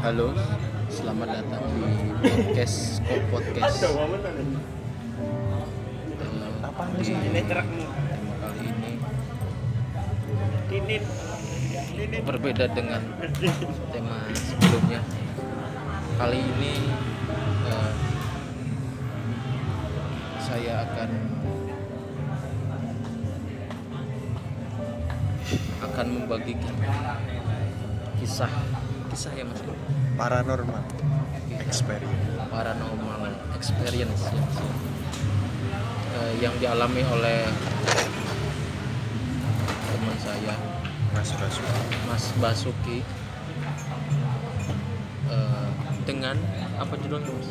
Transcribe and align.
Halo, 0.00 0.36
selamat 0.92 1.40
datang 1.40 1.64
di 1.80 2.12
podcast 2.20 3.00
Kok 3.00 3.20
Podcast. 3.32 3.80
Apa 6.60 6.84
di 7.00 7.16
tema 7.32 7.64
kali 8.44 8.68
ini 10.68 11.00
berbeda 12.20 12.68
dengan 12.76 13.00
tema 13.88 14.28
sebelumnya. 14.36 15.00
Kali 16.20 16.44
ini 16.44 16.72
eh, 17.72 17.92
saya 20.44 20.84
akan 20.84 21.08
akan 26.00 26.16
membagikan 26.16 26.72
kisah 28.16 28.48
kisah 29.12 29.36
ya 29.36 29.44
mas 29.44 29.60
Paranormal 30.16 30.80
experience. 31.60 32.24
paranormal 32.48 33.20
experience 33.52 34.24
ya, 34.24 34.40
Mas. 34.40 34.56
Eh, 36.16 36.32
yang 36.40 36.56
dialami 36.56 37.04
oleh 37.04 37.44
teman 39.92 40.16
saya 40.24 40.56
Mas 41.12 41.36
Basu. 41.36 41.60
Mas 42.08 42.24
Basuki 42.40 43.04
Eh, 45.28 45.68
dengan 46.08 46.40
apa 46.80 46.96
judulnya 46.96 47.28
Mas? 47.28 47.50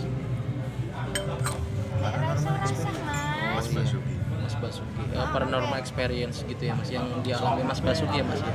Paranormal 2.01 2.55
experience. 2.65 3.13
Mas 3.53 3.67
Basuki. 3.77 4.18
Mas 4.59 4.75
Basuki 4.75 5.01
Eh, 5.15 5.27
paranormal 5.31 5.79
experience 5.79 6.43
gitu 6.43 6.59
ya 6.67 6.75
Mas 6.75 6.91
yang 6.91 7.07
dialami 7.23 7.63
Mas 7.63 7.79
Basuki 7.79 8.19
ya 8.19 8.25
Mas 8.27 8.43
ya? 8.43 8.53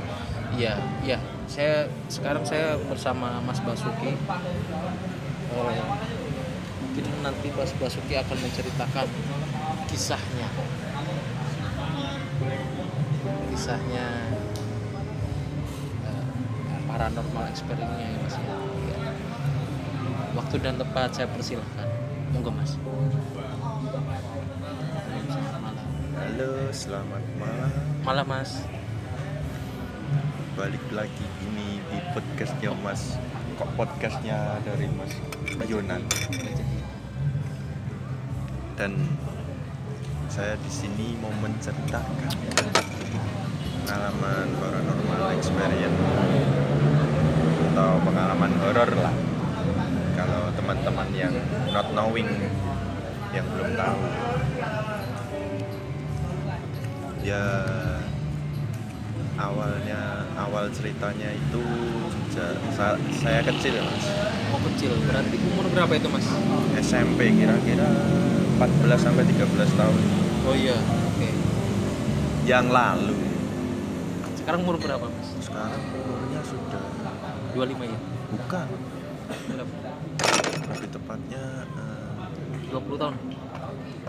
Iya 0.55 0.73
iya. 1.01 1.17
Saya 1.49 1.89
sekarang 2.07 2.45
saya 2.45 2.77
bersama 2.85 3.41
Mas 3.41 3.57
Basuki. 3.65 4.13
Eh, 4.13 5.81
mungkin 6.85 7.05
nanti 7.25 7.49
Mas 7.57 7.73
Basuki 7.81 8.13
akan 8.21 8.37
menceritakan 8.37 9.07
kisahnya. 9.89 10.47
Kisahnya 13.49 14.05
eh, 16.05 16.25
paranormal 16.85 17.45
experience-nya 17.49 18.07
ya 18.13 18.17
Mas 18.21 18.35
ya. 18.37 18.45
Iya. 18.45 18.97
waktu 20.37 20.55
dan 20.61 20.75
tempat 20.77 21.09
saya 21.15 21.27
persilahkan. 21.31 21.87
Monggo 22.35 22.51
Mas 22.53 22.75
malam 26.35 26.54
Halo, 26.65 26.73
selamat 26.73 27.23
malam. 27.37 27.71
malam 28.01 28.25
Mas 28.25 28.65
Balik 30.57 30.81
lagi 30.89 31.25
ini 31.45 31.77
di 31.77 31.97
podcastnya 32.09 32.73
Mas. 32.81 33.21
Kok 33.53 33.69
podcastnya 33.77 34.57
dari 34.65 34.89
Mas 34.97 35.13
Yonan 35.69 36.01
dan 38.81 38.97
saya 40.25 40.57
di 40.57 40.71
sini 40.73 41.13
mau 41.21 41.29
menceritakan 41.37 42.33
pengalaman 43.85 44.49
paranormal 44.57 45.37
experience 45.37 46.01
atau 47.77 47.93
pengalaman 48.01 48.51
horor 48.65 48.89
lah 49.05 49.13
kalau 50.17 50.49
teman-teman 50.57 51.13
yang 51.13 51.37
not 51.69 51.93
knowing 51.93 52.25
yang 53.37 53.45
belum 53.53 53.69
tahu 53.77 54.01
ya 57.25 57.41
awalnya 59.35 60.21
awal 60.37 60.69
ceritanya 60.69 61.33
itu 61.33 61.63
saya 63.17 63.41
kecil 63.41 63.81
mas 63.81 64.05
Oh 64.53 64.61
kecil, 64.71 64.93
berarti 65.03 65.35
umur 65.41 65.65
berapa 65.67 65.89
itu 65.97 66.07
mas? 66.07 66.23
SMP 66.79 67.33
kira-kira 67.33 67.89
14 68.61 68.93
sampai 68.95 69.25
13 69.25 69.41
tahun 69.73 69.99
Oh 70.45 70.53
iya, 70.53 70.77
oke. 70.77 71.29
yang 72.45 72.69
lalu 72.69 73.17
Sekarang 74.37 74.61
umur 74.61 74.77
berapa 74.77 75.09
mas? 75.09 75.27
sekarang 75.41 75.81
umurnya 75.97 76.41
sudah 76.45 76.85
25 77.57 77.89
ya? 77.89 77.99
bukan 78.29 78.67
lebih 80.69 80.89
tepatnya 80.93 81.43
eh, 81.73 82.69
20 82.69 83.01
tahun? 83.01 83.15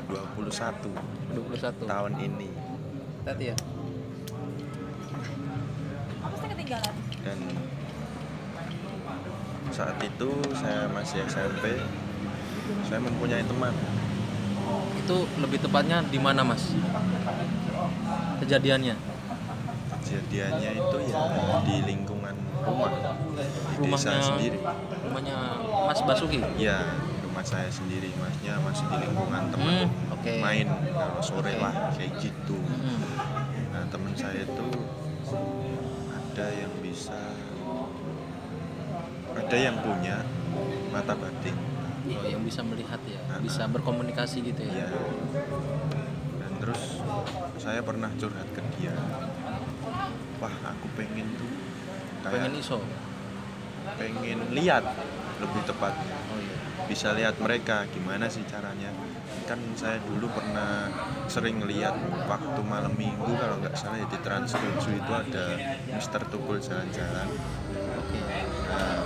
21 0.06 0.92
21 1.32 1.90
tahun 1.90 2.12
ini 2.20 2.48
Tadi 3.26 3.44
ya? 3.50 3.56
Pasti 6.22 6.46
ketinggalan. 6.46 6.94
dan 7.26 7.38
saat 9.68 9.98
itu 9.98 10.30
saya 10.54 10.86
masih 10.88 11.26
SMP 11.26 11.74
saya 12.86 13.02
mempunyai 13.02 13.42
teman 13.42 13.74
Itu 14.96 15.16
lebih 15.36 15.58
tepatnya 15.58 16.06
di 16.06 16.18
mana 16.18 16.46
mas? 16.46 16.70
Kejadiannya? 18.38 18.94
kejadiannya 20.06 20.70
itu 20.78 20.96
ya 21.02 21.18
di 21.66 21.76
lingkungan 21.82 22.34
rumah 22.62 22.94
di 22.94 22.98
desa 23.02 24.06
Rumahnya 24.06 24.22
sendiri 24.22 24.58
Rumahnya 25.02 25.36
Mas 25.82 26.00
Basuki? 26.06 26.38
ya 26.56 26.78
rumah 27.26 27.42
saya 27.42 27.66
sendiri 27.66 28.14
masnya 28.14 28.54
masih 28.62 28.86
di 28.86 28.96
lingkungan 29.02 29.42
teman 29.50 29.72
Hmm, 29.82 30.05
oke. 30.28 30.40
main 30.40 30.66
kalau 30.88 31.20
sore 31.20 31.52
Oke. 31.52 31.62
lah 31.62 31.74
kayak 31.94 32.12
gitu 32.18 32.56
Hmm. 32.56 33.02
nah 33.70 33.82
teman 33.86 34.12
saya 34.14 34.42
itu 34.42 34.68
ada 36.10 36.46
yang 36.52 36.72
bisa 36.80 37.20
ada 39.36 39.56
yang 39.56 39.76
punya 39.80 40.24
mata 40.90 41.14
batin 41.14 41.56
Oh, 42.06 42.22
yang 42.22 42.38
bisa 42.40 42.62
melihat 42.62 43.02
ya, 43.02 43.18
Nah, 43.26 43.42
bisa 43.42 43.66
berkomunikasi 43.66 44.38
gitu 44.40 44.62
ya? 44.62 44.86
ya 44.86 44.90
dan 46.38 46.52
terus 46.56 47.02
saya 47.58 47.82
pernah 47.82 48.06
curhat 48.14 48.46
ke 48.54 48.62
dia 48.78 48.94
wah 50.38 50.54
aku 50.64 50.86
pengen 50.94 51.26
tuh 51.34 51.50
kayak 52.22 52.46
Pengen 52.46 52.54
iso? 52.54 52.78
pengen 53.98 54.38
lihat 54.54 54.86
lebih 55.36 55.62
tepatnya 55.66 56.14
Oh 56.30 56.38
iya. 56.38 56.54
bisa 56.86 57.10
lihat 57.10 57.34
mereka 57.38 57.90
gimana 57.90 58.30
sih 58.30 58.46
caranya 58.46 58.94
kan 59.46 59.62
saya 59.78 60.02
dulu 60.02 60.26
pernah 60.34 60.90
sering 61.30 61.62
lihat 61.62 61.94
waktu 62.26 62.60
malam 62.66 62.90
minggu 62.98 63.30
kalau 63.38 63.62
nggak 63.62 63.78
salah 63.78 64.02
ya 64.02 64.06
di 64.10 64.18
Trans 64.20 64.50
7 64.50 64.82
itu 64.90 65.12
ada 65.14 65.44
Mister 65.94 66.20
Tukul 66.26 66.58
jalan-jalan. 66.58 67.30
Nah, 68.66 68.98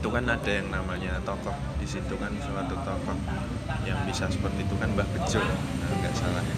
itu 0.00 0.08
kan 0.08 0.24
ada 0.24 0.50
yang 0.50 0.68
namanya 0.72 1.20
tokoh 1.28 1.52
di 1.76 1.84
situ 1.84 2.16
kan 2.16 2.32
suatu 2.40 2.76
tokoh 2.80 3.16
yang 3.84 4.00
bisa 4.08 4.32
seperti 4.32 4.64
itu 4.64 4.74
kan 4.80 4.88
Mbah 4.96 5.08
Bejo 5.12 5.40
nah, 5.44 5.92
nggak 6.00 6.14
salah 6.16 6.42
ya. 6.42 6.56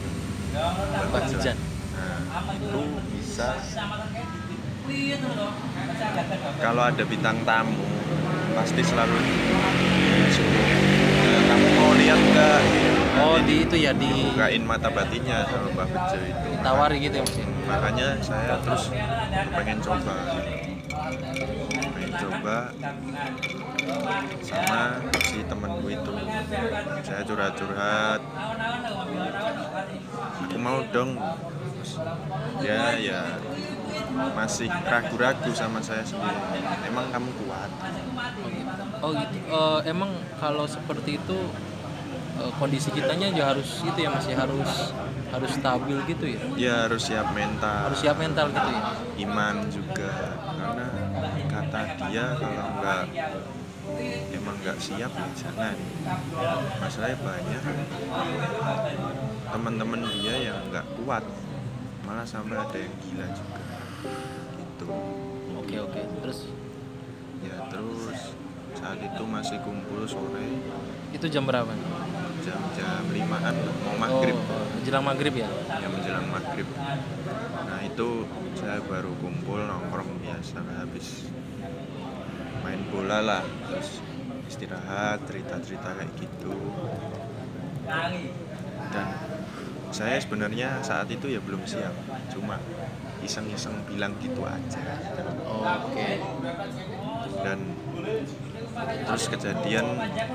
Mbah 1.11 1.23
Bejan. 1.27 1.59
nah 1.95 2.43
itu 2.55 2.83
bisa. 3.11 3.49
Kalau 6.63 6.83
ada 6.87 7.03
bintang 7.03 7.43
tamu 7.43 7.83
pasti 8.55 8.81
selalu 8.81 9.19
disuruh 9.19 10.55
"Eh, 10.63 10.77
kamu 10.79 11.03
mau 11.11 11.26
lihat 11.97 12.21
nggak 12.21 12.61
Oh 13.17 13.41
di 13.41 13.65
itu 13.65 13.77
ya 13.81 13.97
di 13.97 14.05
dibukain 14.13 14.61
mata 14.69 14.93
batinnya 14.93 15.49
sama 15.49 15.73
Mbah 15.73 15.89
Bejo 15.89 16.19
itu 16.21 16.47
ditawari 16.53 16.97
gitu 17.01 17.15
ya 17.17 17.25
mas? 17.25 17.37
ya? 17.41 17.47
makanya 17.65 18.09
saya 18.21 18.55
terus 18.61 18.85
pengen 19.57 19.79
coba 19.81 20.15
pengen 21.97 22.13
coba 22.21 22.57
sama 24.45 24.83
si 25.33 25.39
temanku 25.49 25.87
itu 25.89 26.13
saya 27.01 27.23
curhat-curhat 27.25 28.21
aku 30.45 30.57
mau 30.61 30.79
dong 30.93 31.17
ya 32.61 33.01
ya 33.01 33.23
masih 34.37 34.69
ragu-ragu 34.69 35.51
sama 35.57 35.81
saya 35.81 36.05
sendiri 36.05 36.37
emang 36.85 37.09
kamu 37.09 37.31
kuat 37.45 37.71
Oh 38.37 38.49
gitu. 38.49 39.05
Oh 39.05 39.13
gitu. 39.13 39.37
Eh, 39.53 39.81
emang 39.93 40.11
kalau 40.41 40.65
seperti 40.65 41.21
itu 41.21 41.39
eh, 42.39 42.53
kondisi 42.57 42.89
kitanya 42.91 43.29
ya 43.33 43.45
harus 43.53 43.83
itu 43.83 43.99
ya 43.99 44.11
masih 44.13 44.35
harus 44.37 44.71
harus 45.27 45.51
stabil 45.53 45.99
gitu 46.07 46.25
ya. 46.31 46.41
ya 46.57 46.75
harus 46.89 47.03
siap 47.03 47.29
mental 47.35 47.91
Harus 47.91 48.01
siap 48.01 48.17
mental 48.17 48.47
gitu 48.51 48.69
ya. 48.71 48.81
iman 49.27 49.57
juga 49.69 50.13
karena 50.57 50.87
kata 51.51 51.81
dia 52.07 52.25
kalau 52.39 52.67
nggak 52.81 53.05
emang 54.33 54.57
nggak 54.63 54.79
siap 54.79 55.11
ya 55.11 55.27
jangan 55.35 55.77
masalahnya 56.79 57.19
banyak 57.21 57.63
teman-teman 59.47 60.01
dia 60.15 60.35
yang 60.53 60.59
nggak 60.71 60.87
kuat 61.03 61.25
malah 62.07 62.27
sampai 62.27 62.55
ada 62.55 62.79
yang 62.79 62.95
gila 63.03 63.27
juga 63.35 63.63
gitu 64.57 64.89
Oke 65.57 65.83
oke. 65.83 65.99
Terus 66.23 66.47
ya 67.43 67.59
terus 67.67 68.39
saat 68.79 69.03
itu 69.03 69.23
masih 69.27 69.59
kumpul 69.67 70.07
sore 70.07 70.63
itu 71.11 71.27
jam 71.27 71.43
berapa? 71.43 71.75
Jam-jam 72.47 73.03
limaan 73.11 73.57
mau 73.83 73.97
maghrib. 73.99 74.39
Oh, 74.39 74.67
menjelang 74.79 75.05
maghrib 75.05 75.35
ya. 75.35 75.49
ya 75.83 75.89
menjelang 75.91 76.27
maghrib. 76.31 76.69
Nah 77.67 77.81
itu 77.83 78.09
saya 78.55 78.79
baru 78.87 79.11
kumpul 79.19 79.59
nongkrong 79.67 80.23
biasa 80.23 80.63
habis. 80.79 81.27
Main 82.63 82.87
bola 82.95 83.19
lah 83.19 83.43
terus 83.67 83.99
istirahat 84.47 85.27
cerita-cerita 85.27 85.91
kayak 85.99 86.13
gitu. 86.15 86.55
Dan 88.95 89.07
saya 89.91 90.19
sebenarnya 90.23 90.87
saat 90.87 91.11
itu 91.11 91.27
ya 91.27 91.43
belum 91.43 91.67
siap 91.67 91.95
cuma 92.31 92.63
iseng-iseng 93.27 93.75
bilang 93.91 94.15
gitu 94.23 94.47
aja. 94.47 95.03
Oke. 95.83 96.23
dan 97.43 97.59
terus 99.07 99.25
kejadian 99.33 99.87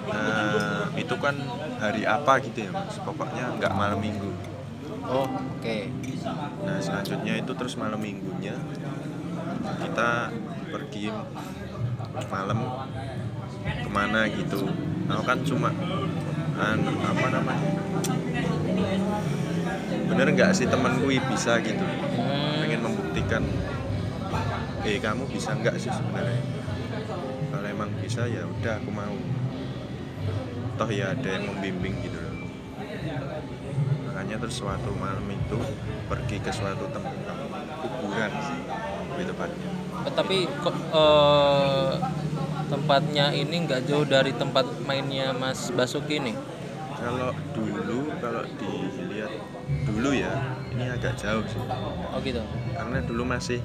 eh, 0.10 0.86
itu 0.98 1.16
kan 1.22 1.36
hari 1.82 2.06
apa 2.06 2.38
gitu 2.46 2.70
ya 2.70 2.72
mas 2.72 2.96
pokoknya 3.02 3.58
nggak 3.58 3.74
malam 3.74 3.98
minggu 3.98 4.30
Oh, 5.12 5.28
oke. 5.28 5.78
Nah 6.64 6.78
selanjutnya 6.80 7.36
itu 7.42 7.52
terus 7.58 7.76
malam 7.76 8.00
minggunya 8.00 8.56
kita 9.82 10.32
pergi 10.72 11.12
malam 12.32 12.60
ke 13.66 13.90
mana 13.92 14.30
gitu. 14.32 14.70
Nah 15.10 15.20
kan 15.26 15.42
cuma 15.44 15.74
anu, 16.56 16.92
apa 17.02 17.28
namanya? 17.34 17.72
Bener 20.08 20.28
nggak 20.32 20.52
sih 20.56 20.70
temanku 20.70 21.12
bisa 21.28 21.60
gitu? 21.60 21.84
Hmm, 21.84 22.62
Pengen 22.64 22.82
membuktikan, 22.86 23.44
eh 24.88 24.96
kamu 25.02 25.28
bisa 25.28 25.58
nggak 25.60 25.76
sih 25.76 25.92
sebenarnya? 25.92 26.40
Kalau 27.52 27.68
emang 27.68 27.92
bisa 28.00 28.30
ya 28.32 28.48
udah 28.48 28.80
aku 28.80 28.90
mau. 28.96 29.16
Toh 30.82 30.90
ya 30.90 31.14
ada 31.14 31.30
yang 31.30 31.46
membimbing 31.46 31.94
gitu 32.02 32.18
loh 32.18 32.50
makanya 34.04 34.36
terus 34.42 34.58
suatu 34.58 34.90
malam 34.98 35.30
itu 35.30 35.62
pergi 36.10 36.42
ke 36.42 36.50
suatu 36.50 36.90
tempat 36.90 37.14
kuburan 37.86 38.34
sih 38.42 38.60
lebih 39.14 39.26
tepatnya 39.30 39.70
Eh, 40.02 40.14
tapi 40.18 40.50
kok 40.58 40.74
eh, 40.74 41.92
tempatnya 42.66 43.30
ini 43.30 43.70
nggak 43.70 43.86
jauh 43.86 44.02
dari 44.02 44.34
tempat 44.34 44.66
mainnya 44.82 45.38
Mas 45.38 45.70
Basuki 45.70 46.18
nih. 46.18 46.34
kalau 46.98 47.30
dulu 47.54 48.10
kalau 48.18 48.42
dilihat 48.58 49.30
dulu 49.86 50.18
ya 50.18 50.34
ini 50.74 50.90
agak 50.90 51.14
jauh 51.14 51.46
sih 51.46 51.62
Oh 52.10 52.18
gitu. 52.26 52.42
karena 52.74 53.06
dulu 53.06 53.22
masih 53.24 53.62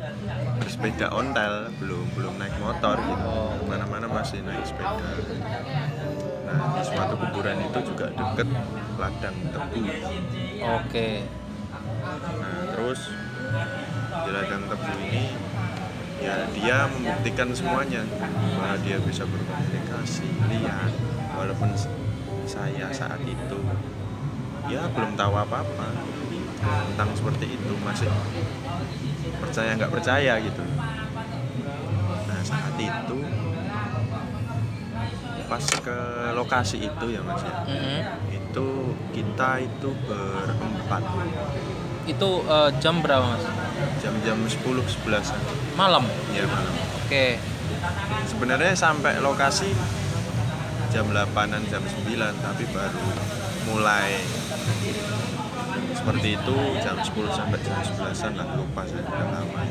bersepeda 0.60 1.08
ontel 1.10 1.72
belum 1.80 2.04
belum 2.12 2.36
naik 2.36 2.60
motor 2.60 3.00
gitu 3.00 3.24
Oh. 3.24 3.56
mana-mana 3.64 4.04
masih 4.04 4.44
naik 4.44 4.68
sepeda 4.68 5.16
nah 6.46 6.78
di 6.78 6.82
suatu 6.86 7.14
kuburan 7.18 7.58
itu 7.58 7.78
juga 7.92 8.06
deket 8.14 8.48
ladang 8.96 9.36
tebu 9.50 9.82
Oke. 10.66 11.28
Nah, 12.40 12.62
terus 12.72 13.00
di 14.24 14.30
ladang 14.32 14.64
tebu 14.66 14.90
ini 15.04 15.24
ya 16.16 16.48
dia 16.56 16.88
membuktikan 16.88 17.52
semuanya 17.52 18.02
bahwa 18.56 18.80
dia 18.80 18.96
bisa 19.04 19.28
berkomunikasi, 19.28 20.26
lihat 20.48 20.92
walaupun 21.36 21.70
saya 22.48 22.88
saat 22.88 23.20
itu 23.26 23.58
ya 24.66 24.88
belum 24.90 25.12
tahu 25.14 25.34
apa-apa 25.36 25.92
tentang 26.64 27.10
seperti 27.14 27.46
itu 27.54 27.72
masih 27.84 28.10
percaya 29.38 29.76
nggak 29.76 29.92
percaya 29.92 30.32
gitu. 30.40 30.64
Nah 32.26 32.40
saat 32.42 32.74
itu 32.80 33.16
pas 35.46 35.62
ke 35.62 35.98
lokasi 36.34 36.76
itu 36.82 37.06
ya 37.08 37.20
mas 37.22 37.40
ya 37.40 37.54
Mm-mm. 37.64 38.00
itu 38.34 38.68
kita 39.12 39.62
itu 39.62 39.88
berempat 40.04 41.02
Itu 42.06 42.46
eh, 42.46 42.70
jam 42.78 43.02
berapa 43.02 43.22
Mas? 43.24 43.42
jam-jam 43.98 44.38
10 44.38 44.62
11 44.62 45.74
Malam. 45.74 46.06
ya 46.30 46.46
malam 46.46 46.74
Oke. 47.02 47.38
sebenarnya 48.24 48.74
sampai 48.74 49.18
lokasi 49.18 49.70
jam 50.90 51.06
8an 51.10 51.62
jam 51.66 51.82
9 51.82 52.06
tapi 52.16 52.64
baru 52.70 53.06
mulai 53.66 54.22
seperti 55.92 56.38
itu 56.38 56.56
jam 56.78 56.96
10 56.96 57.10
sampai 57.28 57.58
jam 57.60 57.76
11an 57.82 58.32
lah 58.34 58.48
lupa 58.54 58.82
saya 58.86 59.02
udah 59.02 59.28
lama 59.34 59.62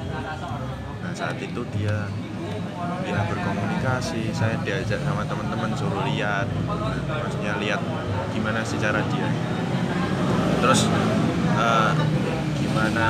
nah 0.99 1.11
saat 1.13 1.39
itu 1.39 1.61
dia 1.71 2.11
dia 3.05 3.21
berkomunikasi 3.29 4.33
saya 4.35 4.59
diajak 4.65 4.99
sama 5.05 5.23
teman-teman 5.23 5.71
suruh 5.77 6.03
lihat. 6.03 6.49
Maksudnya 7.07 7.57
lihat 7.61 7.81
gimana 8.33 8.65
sih 8.65 8.77
cara 8.81 8.99
dia. 9.11 9.29
Terus 10.59 10.89
eh, 11.55 11.91
gimana 12.59 13.07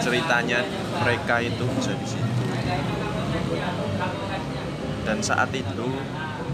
ceritanya 0.00 0.58
mereka 1.00 1.34
itu 1.44 1.64
bisa 1.78 1.92
di 1.94 2.06
situ. 2.08 2.42
Dan 5.04 5.20
saat 5.20 5.52
itu 5.52 5.86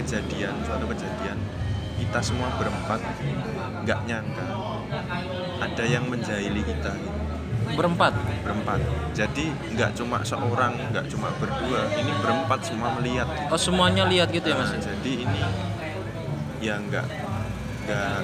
kejadian 0.03 0.55
suatu 0.67 0.85
kejadian 0.91 1.39
kita 2.01 2.21
semua 2.25 2.49
berempat 2.57 2.99
nggak 3.87 4.01
nyangka 4.09 4.47
ada 5.61 5.85
yang 5.85 6.09
menjahili 6.09 6.65
kita. 6.65 6.91
gitu. 6.97 7.20
Berempat. 7.75 8.13
berempat 8.41 8.81
jadi 9.13 9.45
nggak 9.71 9.91
cuma 9.95 10.21
seorang 10.23 10.73
nggak 10.91 11.07
cuma 11.09 11.29
berdua 11.37 11.81
ini 11.95 12.13
berempat 12.19 12.61
semua 12.63 12.89
melihat 12.97 13.27
gitu. 13.29 13.53
Oh 13.53 13.61
semuanya 13.61 14.05
lihat 14.07 14.29
gitu 14.31 14.47
ya 14.49 14.57
Mas? 14.57 14.71
Nah, 14.71 14.81
jadi 14.81 15.13
ini 15.25 15.41
ya 16.61 16.75
nggak 16.77 17.07
nggak 17.87 18.17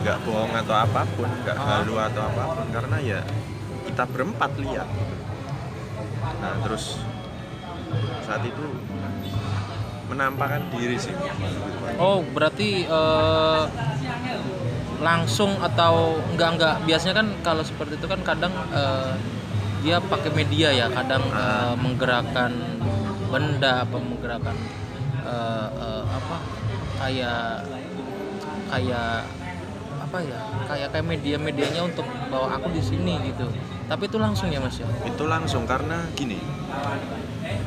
nggak 0.00 0.16
bohong 0.24 0.52
atau 0.56 0.74
apa 0.74 1.02
pun 1.12 1.28
nggak 1.28 1.56
Ah. 1.56 1.66
halu 1.80 1.94
atau 1.96 2.22
apa 2.24 2.42
pun 2.54 2.66
karena 2.70 2.96
ya 2.98 3.20
kita 3.84 4.04
berempat 4.06 4.50
lihat 4.56 4.88
gitu. 4.88 5.14
nah 6.40 6.54
terus 6.62 6.98
saat 8.22 8.42
itu 8.42 8.64
menampakkan 10.06 10.62
diri 10.70 10.96
sih 10.96 11.14
Oh 11.96 12.24
berarti 12.24 12.82
eh, 12.82 13.62
langsung 15.00 15.56
atau 15.58 16.20
enggak 16.30 16.50
enggak. 16.56 16.76
Biasanya 16.84 17.14
kan 17.24 17.28
kalau 17.40 17.64
seperti 17.64 17.96
itu 17.96 18.06
kan 18.06 18.20
kadang 18.22 18.52
eh, 18.70 19.12
dia 19.80 19.96
pakai 19.98 20.30
media 20.36 20.68
ya. 20.70 20.86
Kadang 20.92 21.24
eh, 21.32 21.74
menggerakkan 21.80 22.52
benda 23.32 23.88
apa 23.88 23.96
menggerakkan 23.96 24.56
eh, 25.24 25.68
eh, 25.72 26.04
apa 26.04 26.36
kayak 27.00 27.64
kayak 28.70 29.24
apa 30.00 30.18
ya 30.26 30.38
kayak 30.66 30.88
kayak 30.92 31.06
media-medianya 31.06 31.82
untuk 31.86 32.06
bawa 32.28 32.60
aku 32.60 32.68
di 32.76 32.82
sini 32.84 33.16
gitu. 33.24 33.48
Tapi 33.88 34.06
itu 34.06 34.18
langsung 34.20 34.52
ya 34.52 34.62
mas 34.62 34.78
ya? 34.78 34.86
Itu 35.02 35.26
langsung 35.26 35.64
karena 35.64 36.06
gini. 36.14 36.38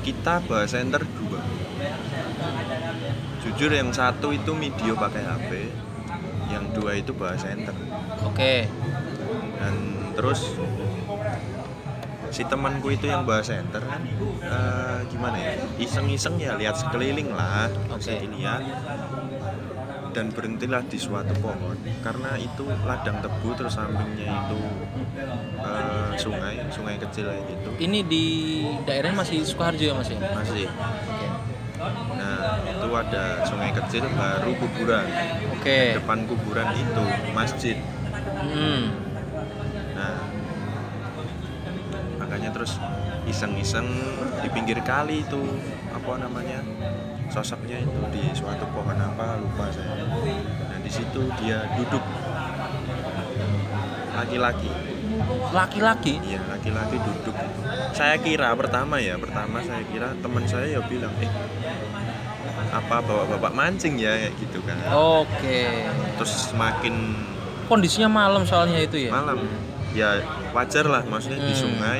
Kita 0.05 0.39
bahas 0.47 0.71
center 0.71 1.03
dua. 1.03 1.41
Jujur 3.43 3.75
yang 3.75 3.91
satu 3.91 4.31
itu 4.31 4.55
video 4.55 4.95
pakai 4.95 5.23
HP 5.27 5.51
yang 6.53 6.65
dua 6.71 6.95
itu 6.95 7.11
bahas 7.17 7.41
center 7.41 7.73
oke. 8.21 8.55
Dan 9.57 9.75
terus 10.13 10.53
si 12.33 12.41
temanku 12.49 12.89
itu 12.89 13.05
yang 13.05 13.29
bahas 13.29 13.45
center 13.45 13.81
kan 13.85 14.01
eh, 14.41 14.99
gimana 15.13 15.37
ya 15.37 15.53
iseng-iseng 15.77 16.41
ya 16.41 16.57
lihat 16.57 16.73
sekeliling 16.73 17.29
lah 17.29 17.69
Oke. 17.69 18.01
masih 18.01 18.25
dilihat. 18.25 18.61
Dan 20.13 20.29
berhentilah 20.29 20.85
di 20.85 21.01
suatu 21.01 21.33
pohon 21.41 21.73
karena 22.05 22.37
itu 22.37 22.69
ladang 22.85 23.17
tebu 23.17 23.49
terus 23.57 23.73
sampingnya 23.73 24.29
itu 24.29 24.61
eh, 25.61 26.11
sungai 26.17 26.57
sungai 26.69 27.01
kecil 27.01 27.29
kayak 27.29 27.45
gitu. 27.49 27.69
Ini 27.81 27.99
di 28.05 28.25
daerahnya 28.85 29.25
masih 29.25 29.41
Sukoharjo 29.41 29.85
ya 29.89 29.93
mas 29.97 30.09
ya? 30.13 30.21
Masih 30.21 30.69
itu 32.93 33.01
ada 33.01 33.41
sungai 33.49 33.73
kecil 33.73 34.05
baru 34.13 34.53
kuburan 34.53 35.09
oke 35.49 35.97
depan 35.97 36.29
kuburan 36.29 36.69
itu 36.77 37.05
masjid 37.33 37.77
Hmm. 38.43 38.91
Nah, 39.95 40.19
makanya 42.19 42.51
terus 42.51 42.75
iseng-iseng 43.23 43.87
di 44.43 44.49
pinggir 44.51 44.83
kali 44.83 45.23
itu 45.23 45.41
apa 45.95 46.19
namanya 46.19 46.59
sosoknya 47.31 47.81
itu 47.81 47.99
di 48.11 48.29
suatu 48.35 48.67
pohon 48.75 48.99
apa 48.99 49.39
lupa 49.39 49.71
saya. 49.71 50.05
Nah 50.69 50.79
di 50.83 50.91
situ 50.91 51.23
dia 51.39 51.65
duduk 51.79 52.03
laki-laki, 54.13 54.71
laki-laki 55.55 56.13
iya 56.27 56.41
laki-laki 56.51 56.99
duduk. 56.99 57.35
Saya 57.95 58.19
kira 58.19 58.51
pertama 58.59 58.99
ya 58.99 59.15
pertama 59.15 59.63
saya 59.63 59.81
kira 59.87 60.13
teman 60.19 60.43
saya 60.45 60.67
ya 60.67 60.81
bilang 60.83 61.15
eh 61.23 61.31
apa 62.73 62.95
bapak-bapak 62.99 63.53
mancing 63.53 63.95
ya 63.95 64.17
kayak 64.17 64.33
gitu 64.35 64.59
kan. 64.65 64.77
oke 64.89 65.59
Terus 66.17 66.31
semakin 66.49 66.95
kondisinya 67.63 68.09
malam 68.09 68.43
soalnya 68.43 68.81
itu 68.81 69.07
ya 69.07 69.11
malam 69.13 69.45
ya 69.93 70.19
wajar 70.51 70.85
lah 70.85 71.05
maksudnya 71.05 71.37
di 71.39 71.53
Hmm. 71.53 71.61
sungai 71.63 71.99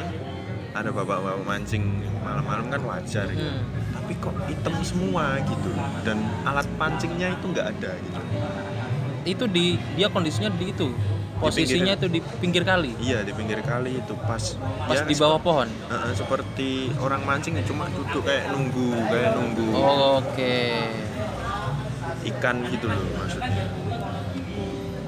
ada 0.73 0.89
bapak-bapak 0.89 1.45
mancing 1.45 1.83
malam-malam 2.19 2.65
kan 2.67 2.81
wajar 2.83 3.29
gitu. 3.29 3.45
Hmm. 3.45 3.61
tapi 3.93 4.13
tapi 4.13 4.19
kok 4.19 4.35
hitam 4.45 4.75
semua 4.83 5.25
gitu 5.39 5.69
dan 6.03 6.17
alat 6.43 6.67
pancingnya 6.75 7.31
itu 7.31 7.45
nggak 7.47 7.67
ada 7.71 7.91
gitu 7.95 8.19
itu 9.23 9.43
di 9.47 9.65
dia 9.95 10.11
kondisinya 10.11 10.51
di 10.51 10.69
itu 10.69 10.91
posisinya 11.39 11.93
itu 11.97 12.07
di 12.09 12.19
pinggir 12.41 12.63
kali? 12.65 12.93
Iya 13.01 13.25
di 13.25 13.31
pinggir 13.33 13.59
kali 13.65 13.97
itu 14.01 14.13
pas 14.25 14.43
pas 14.85 14.97
ya, 14.99 15.05
di 15.05 15.15
bawah 15.17 15.39
pohon? 15.41 15.67
Eh, 15.89 16.13
seperti 16.13 16.93
orang 17.01 17.21
mancing 17.25 17.57
ya 17.57 17.63
cuma 17.65 17.89
duduk 17.91 18.23
kayak 18.25 18.51
nunggu 18.53 18.89
kayak 19.09 19.29
nunggu. 19.37 19.67
Oke. 20.21 20.57
Ikan 22.23 22.55
gitu 22.71 22.87
loh 22.87 23.07
maksudnya. 23.19 23.65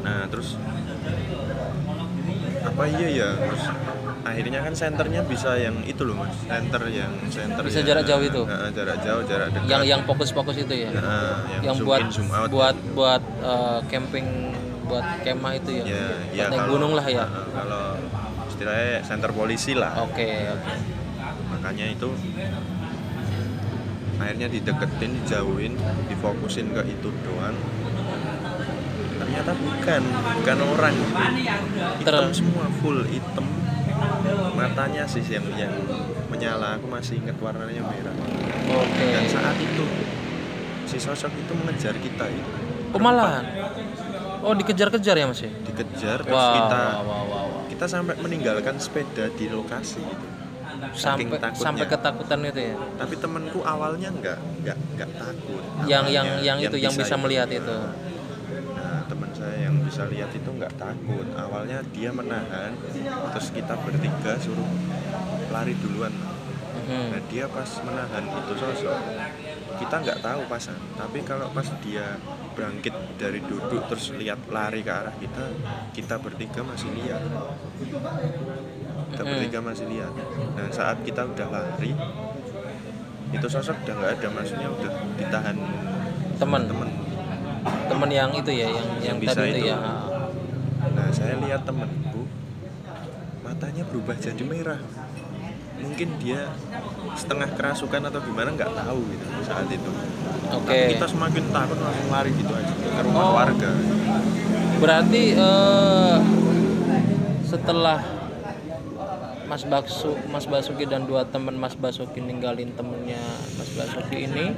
Nah 0.03 0.25
terus 0.29 0.58
apa 2.65 2.84
iya 2.89 3.08
ya 3.13 3.29
terus 3.38 3.63
akhirnya 4.25 4.60
kan 4.65 4.74
senternya 4.74 5.22
bisa 5.22 5.53
yang 5.55 5.86
itu 5.86 6.01
loh 6.01 6.17
mas. 6.17 6.34
Center 6.50 6.82
yang 6.89 7.13
center 7.29 7.62
Bisa 7.62 7.86
jarak 7.86 8.03
jauh 8.10 8.24
itu? 8.25 8.41
Heeh, 8.41 8.70
jarak 8.74 8.98
jauh 9.05 9.24
jarak 9.29 9.48
dekat. 9.53 9.70
Yang 9.70 9.84
yang 9.86 10.01
fokus-fokus 10.03 10.58
itu 10.58 10.74
ya? 10.74 10.89
Heeh, 10.89 11.36
yang 11.62 11.77
zoom 11.77 11.88
buat 11.88 12.01
in, 12.01 12.10
zoom 12.10 12.29
out. 12.34 12.50
buat 12.50 12.75
buat 12.98 13.22
eh, 13.22 13.79
camping 13.88 14.27
buat 14.86 15.06
kemah 15.22 15.54
itu 15.58 15.70
ya, 15.82 15.84
ya, 15.84 16.06
ya 16.32 16.44
naik 16.48 16.60
kalau- 16.62 16.72
gunung 16.77 16.94
lah 16.94 17.06
ya? 17.06 17.25
Kalau 17.27 17.98
istilahnya 18.48 19.01
center 19.01 19.32
polisi 19.34 19.74
lah. 19.74 19.92
Oke 20.06 20.30
oke. 20.48 20.74
Makanya 21.51 21.86
itu 21.89 22.10
akhirnya 24.15 24.48
dideketin 24.48 25.12
dijauhin 25.22 25.74
difokusin 26.08 26.72
ke 26.72 26.82
itu 26.88 27.10
doang. 27.25 27.58
Ternyata 29.15 29.51
bukan 29.54 30.01
bukan 30.39 30.58
orang. 30.72 30.96
Hitam 32.00 32.04
Ter- 32.06 32.32
semua 32.32 32.65
full 32.80 33.04
hitam. 33.10 33.46
Matanya 34.56 35.04
sih 35.04 35.24
yang 35.25 35.46
yang 35.58 35.74
menyala. 36.32 36.80
Aku 36.80 36.88
masih 36.88 37.20
ingat 37.20 37.36
warnanya 37.42 37.84
merah. 37.84 38.15
Oke. 38.72 39.06
Dan 39.12 39.25
saat 39.27 39.58
itu 39.60 39.86
si 40.86 40.98
sosok 41.01 41.34
itu 41.34 41.51
mengejar 41.58 41.96
kita 41.98 42.25
itu. 42.30 42.51
Oh 42.96 43.01
malahan 43.01 43.44
oh 44.45 44.53
dikejar-kejar 44.53 45.15
ya 45.17 45.25
mas 45.25 45.41
ya? 45.41 45.49
Dikejar 45.49 46.17
terus 46.21 46.37
wow, 46.37 46.53
kita 46.55 46.79
wow, 46.79 47.01
wow, 47.01 47.23
wow, 47.25 47.45
wow. 47.49 47.61
kita 47.65 47.85
sampai 47.85 48.15
meninggalkan 48.17 48.75
sepeda 48.77 49.25
di 49.31 49.45
lokasi 49.49 49.99
gitu 49.99 50.27
Saking 50.91 51.31
sampai 51.31 51.39
takutnya. 51.39 51.65
sampai 51.65 51.85
ketakutan 51.87 52.39
itu 52.45 52.61
ya? 52.61 52.75
Tapi 52.95 53.13
temanku 53.15 53.59
awalnya 53.63 54.09
nggak 54.11 54.37
nggak 54.61 54.77
nggak 54.93 55.09
takut. 55.17 55.63
Yang 55.87 56.05
yang 56.11 56.27
Awalnya 56.27 56.45
yang 56.45 56.57
itu 56.61 56.77
yang 56.77 56.93
bisa 56.93 57.15
melihat 57.15 57.49
itu? 57.49 57.77
Nah 58.75 59.01
teman 59.07 59.29
saya 59.31 59.57
yang 59.65 59.75
bisa 59.81 60.03
lihat 60.05 60.29
itu 60.29 60.45
nggak 60.45 60.73
takut. 60.75 61.25
Awalnya 61.33 61.79
dia 61.89 62.11
menahan 62.11 62.75
terus 63.33 63.47
kita 63.49 63.73
bertiga 63.81 64.35
suruh 64.37 64.69
lari 65.49 65.73
duluan 65.79 66.13
Mhm. 66.75 67.07
nah 67.07 67.21
dia 67.31 67.45
pas 67.47 67.69
menahan 67.81 68.23
itu 68.29 68.53
sosok 68.59 68.99
kita 69.79 69.95
nggak 69.95 70.19
tahu 70.21 70.41
pasan 70.45 70.77
tapi 70.93 71.23
kalau 71.23 71.47
pas 71.49 71.65
dia 71.81 72.19
bangkit 72.55 72.95
dari 73.19 73.39
duduk 73.43 73.85
terus 73.91 74.15
lihat 74.15 74.39
lari 74.47 74.79
ke 74.81 74.91
arah 74.91 75.13
kita 75.19 75.43
kita 75.91 76.15
bertiga 76.17 76.63
masih 76.63 76.89
lihat. 76.95 77.21
Kita 79.12 79.21
Mhm. 79.21 79.31
bertiga 79.35 79.59
masih 79.62 79.85
lihat. 79.91 80.13
Nah 80.55 80.67
saat 80.71 81.03
kita 81.03 81.27
udah 81.27 81.47
lari 81.51 81.91
itu 83.35 83.47
sosok 83.51 83.75
udah 83.83 83.93
nggak 84.00 84.12
ada 84.17 84.27
maksudnya 84.31 84.67
udah 84.71 84.91
ditahan. 85.19 85.57
Teman. 86.39 86.62
Temen 86.67 86.89
teman 87.85 88.09
yang 88.09 88.31
itu 88.33 88.50
ya 88.50 88.65
yang 88.69 88.75
yang, 88.75 88.88
Yang 89.03 89.17
bisa 89.21 89.38
tadi 89.41 89.50
itu, 89.51 89.59
itu. 89.62 89.69
ya. 89.69 89.77
Nah 90.95 91.07
saya 91.13 91.35
lihat 91.38 91.62
temenku 91.65 92.24
matanya 93.45 93.83
berubah 93.85 94.15
jadi 94.17 94.41
merah 94.41 94.81
mungkin 95.86 96.10
dia 96.18 96.50
setengah 97.13 97.54
kerasukan 97.54 98.01
atau 98.10 98.20
gimana 98.25 98.50
nggak 98.51 98.72
tahu 98.74 99.00
gitu 99.13 99.25
saat 99.46 99.70
itu 99.70 99.92
oke 100.50 100.65
tapi 100.65 100.98
kita 100.98 101.08
semakin 101.08 101.44
takut 101.54 101.77
langsung 101.77 102.10
lari 102.10 102.32
gitu 102.34 102.51
aja 102.51 102.74
ke 102.74 103.01
rumah 103.06 103.22
Oh. 103.22 103.34
warga 103.38 103.72
berarti 104.82 105.24
eh, 105.38 106.18
setelah 107.46 108.01
Mas 109.46 109.62
Baksu, 109.62 110.18
Mas 110.34 110.50
Basuki 110.50 110.89
dan 110.89 111.06
dua 111.06 111.22
teman 111.24 111.54
Mas 111.54 111.77
Basuki 111.77 112.18
ninggalin 112.18 112.74
temennya 112.74 113.22
Mas 113.56 113.70
Basuki 113.77 114.25
ini 114.25 114.51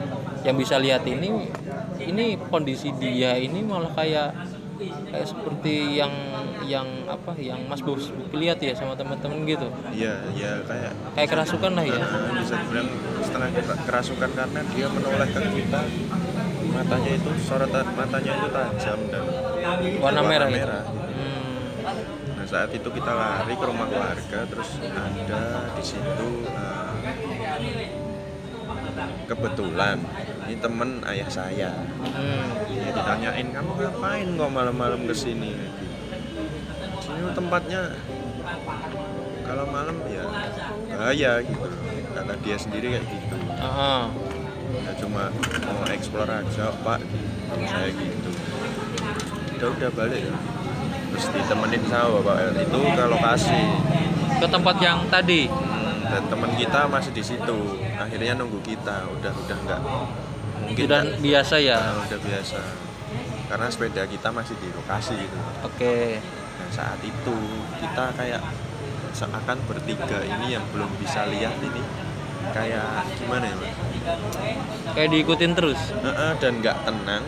yang 0.48 0.56
bisa 0.56 0.80
lihat 0.80 1.04
ini 1.04 1.52
ini 2.00 2.40
kondisi 2.48 2.96
dia 2.96 3.36
ini 3.36 3.68
malah 3.68 3.92
kayak 3.92 4.32
kayak 4.80 5.28
seperti 5.28 5.98
yang 5.98 6.14
yang 6.64 6.88
apa 7.08 7.32
yang 7.38 7.66
Mas 7.66 7.82
Basuki 7.82 8.30
lihat 8.34 8.60
ya 8.60 8.74
sama 8.74 8.94
teman-teman 8.94 9.42
gitu 9.44 9.68
iya 9.90 10.22
ya 10.34 10.62
kayak 10.64 10.92
kayak 11.14 11.30
kerasukan 11.30 11.72
lah 11.74 11.86
ya 11.86 11.98
Nah, 11.98 12.34
bisa 12.38 12.56
dibilang 12.62 12.88
setengah 13.20 13.50
kera- 13.54 13.82
kerasukan 13.84 14.30
karena 14.32 14.62
dia 14.72 14.86
menoleh 14.88 15.30
ke 15.30 15.40
kita 15.54 15.82
matanya 16.68 17.12
itu 17.16 17.30
sorotan 17.42 17.86
matanya 17.96 18.32
itu 18.34 18.48
tajam 18.50 19.00
dan 19.10 19.24
warna 19.98 20.22
merah, 20.22 20.48
gitu. 20.52 20.60
merah. 20.62 20.84
Hmm. 20.86 22.38
Nah 22.38 22.46
saat 22.46 22.70
itu 22.70 22.90
kita 22.92 23.12
lari 23.12 23.56
ke 23.56 23.66
rumah 23.66 23.88
warga 23.88 24.40
terus 24.46 24.70
ada 24.78 25.42
di 25.74 25.84
situ 25.84 26.28
eh, 26.46 26.87
kebetulan. 29.28 29.98
Ini 30.48 30.56
temen 30.64 31.04
ayah 31.06 31.30
saya. 31.30 31.72
Hmm. 32.00 32.48
ya 32.72 32.92
ditanyain 32.96 33.48
kamu 33.52 33.72
ngapain 33.78 34.28
kok 34.38 34.52
malam-malam 34.52 35.02
ke 35.06 35.14
sini 35.14 35.52
sini? 37.04 37.30
Tempatnya 37.36 37.82
kalau 39.48 39.66
malam 39.68 39.98
ya 40.08 40.26
bahaya 40.92 41.32
gitu. 41.44 41.68
Kata 42.16 42.34
dia 42.42 42.58
sendiri 42.58 42.88
kayak 42.98 43.06
gitu. 43.06 43.36
Ah, 43.62 44.10
ya 44.86 44.92
cuma 44.98 45.30
mau 45.68 45.86
explore 45.92 46.32
aja 46.32 46.74
pak. 46.82 47.00
Gitu 47.04 47.66
saya 47.68 47.90
gitu. 47.92 48.30
Udah 49.58 49.70
udah 49.74 49.90
balik 49.94 50.26
terus 51.18 51.34
ditemenin 51.34 51.82
sama 51.90 52.20
bapak 52.22 52.54
itu 52.62 52.80
ke 52.94 53.04
lokasi 53.10 53.62
ke 54.38 54.46
tempat 54.46 54.76
yang 54.78 55.00
tadi 55.10 55.50
dan 56.08 56.24
teman 56.26 56.52
kita 56.56 56.80
masih 56.88 57.12
di 57.12 57.24
situ. 57.24 57.58
Akhirnya 57.94 58.34
nunggu 58.36 58.60
kita. 58.62 59.08
Udah 59.10 59.34
udah 59.34 59.58
nggak 59.64 59.80
mungkin 60.58 60.84
sudah 60.84 61.02
nggak- 61.04 61.20
biasa 61.20 61.56
ya? 61.60 61.78
Nah, 61.78 62.02
udah 62.02 62.20
biasa. 62.20 62.60
Karena 63.48 63.68
sepeda 63.68 64.04
kita 64.04 64.30
masih 64.30 64.56
di 64.58 64.68
lokasi 64.70 65.14
gitu. 65.16 65.38
Oke. 65.64 66.20
Dan 66.58 66.70
saat 66.70 67.00
itu 67.00 67.36
kita 67.78 68.12
kayak 68.14 68.42
seakan 69.12 69.58
bertiga 69.66 70.20
ini 70.22 70.54
yang 70.54 70.66
belum 70.70 70.92
bisa 70.98 71.26
lihat 71.26 71.56
ini. 71.60 71.84
Kayak 72.48 73.04
gimana 73.16 73.44
ya 73.44 73.56
mas? 73.56 73.76
Kayak 74.94 75.10
diikutin 75.12 75.52
terus? 75.52 75.80
Heeh, 75.94 76.32
dan 76.40 76.54
nggak 76.58 76.78
tenang. 76.84 77.24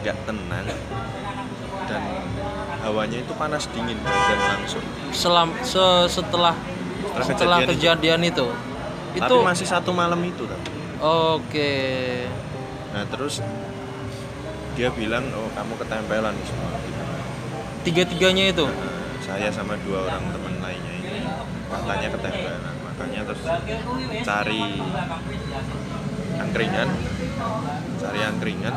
Nggak 0.00 0.16
tenang. 0.24 0.66
Dan 1.84 2.02
hawanya 2.80 3.18
itu 3.20 3.32
panas 3.36 3.68
dingin 3.70 3.96
dan 4.00 4.40
langsung. 4.40 4.84
Selam 5.12 5.52
se- 5.60 6.08
setelah 6.08 6.56
Setelah 7.04 7.26
setelah 7.26 7.58
kejadian 7.64 8.00
kejadian 8.00 8.20
itu? 8.24 8.46
Itu, 9.14 9.22
tapi 9.22 9.46
masih 9.46 9.66
satu 9.68 9.90
malam 9.94 10.18
itu 10.26 10.42
tapi 10.42 10.70
oke. 10.98 11.72
Nah 12.90 13.04
terus 13.06 13.38
dia 14.74 14.90
bilang 14.90 15.22
oh 15.38 15.50
kamu 15.54 15.74
ketempelan 15.78 16.34
semua. 16.42 16.70
Tiga 17.84 18.02
tiganya 18.08 18.50
itu? 18.50 18.66
Nah, 18.66 19.20
saya 19.22 19.48
sama 19.52 19.78
dua 19.84 20.08
orang 20.08 20.24
teman 20.34 20.54
lainnya 20.58 20.94
ini 20.98 21.22
katanya 21.70 22.08
ketempelan. 22.10 22.74
Makanya 22.90 23.20
terus 23.26 23.42
cari 24.26 24.64
angkringan 26.34 26.88
cari 28.02 28.20
angkringan 28.26 28.74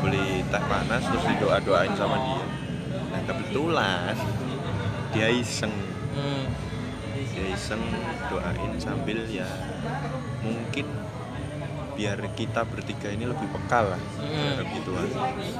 beli 0.00 0.44
teh 0.48 0.62
panas 0.64 1.02
terus 1.08 1.24
didoa 1.24 1.56
doain 1.64 1.92
sama 1.96 2.16
dia. 2.20 2.44
Nah 3.10 3.20
kebetulan 3.24 4.14
dia 5.12 5.28
iseng. 5.32 5.72
Hmm, 6.10 6.44
dia 7.30 7.46
iseng 7.54 7.82
doain 8.26 8.72
sambil 8.82 9.22
ya 9.30 9.46
mungkin 10.42 10.86
biar 12.00 12.16
kita 12.32 12.64
bertiga 12.64 13.12
ini 13.12 13.28
lebih 13.28 13.44
peka 13.52 13.92
lah. 13.92 14.00
Hmm. 14.16 14.56
terhadap 14.56 14.66
gituan 14.72 15.08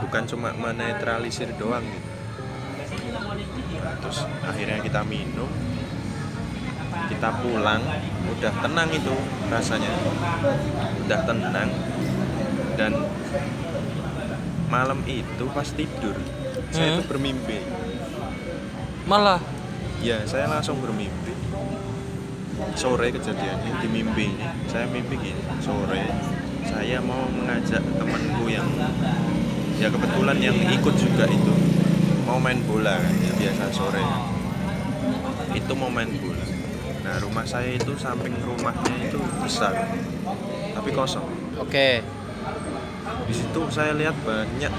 bukan 0.00 0.22
cuma 0.24 0.48
menetralisir 0.56 1.52
doang 1.60 1.84
gitu. 1.84 2.08
Nah, 3.80 3.94
terus 4.00 4.24
akhirnya 4.40 4.80
kita 4.80 5.04
minum 5.04 5.50
kita 7.12 7.28
pulang 7.44 7.82
udah 8.32 8.52
tenang 8.64 8.88
itu 8.88 9.14
rasanya. 9.52 9.92
Udah 11.04 11.20
tenang 11.28 11.70
dan 12.80 12.92
malam 14.70 15.02
itu 15.04 15.44
pas 15.52 15.68
tidur 15.68 16.16
saya 16.72 16.86
Hmm. 16.88 16.94
itu 16.96 17.02
bermimpi. 17.04 17.58
Malah? 19.04 19.42
Ya 20.00 20.24
saya 20.24 20.48
langsung 20.48 20.80
bermimpi 20.80 21.29
sore 22.74 23.08
kejadiannya 23.12 23.72
di 23.82 23.88
mimpi 23.88 24.26
ini 24.32 24.46
saya 24.70 24.86
mimpi 24.88 25.16
gini 25.20 25.42
sore 25.60 26.04
saya 26.64 26.98
mau 27.02 27.26
mengajak 27.28 27.82
temanku 27.82 28.44
yang 28.48 28.68
ya 29.80 29.88
kebetulan 29.88 30.38
yang 30.38 30.56
ikut 30.56 30.94
juga 30.96 31.24
itu 31.26 31.54
mau 32.28 32.38
main 32.38 32.60
bola 32.64 33.00
kan 33.00 33.14
ya 33.20 33.32
biasa 33.36 33.64
sore 33.72 34.04
itu 35.56 35.72
mau 35.74 35.90
main 35.90 36.10
bola 36.20 36.44
nah 37.00 37.16
rumah 37.24 37.44
saya 37.48 37.74
itu 37.74 37.96
samping 37.96 38.36
rumahnya 38.44 39.08
itu 39.08 39.18
besar 39.40 39.74
tapi 40.76 40.90
kosong 40.92 41.26
Oke. 41.58 42.04
di 43.26 43.34
situ 43.34 43.60
saya 43.72 43.96
lihat 43.96 44.14
banyak 44.22 44.72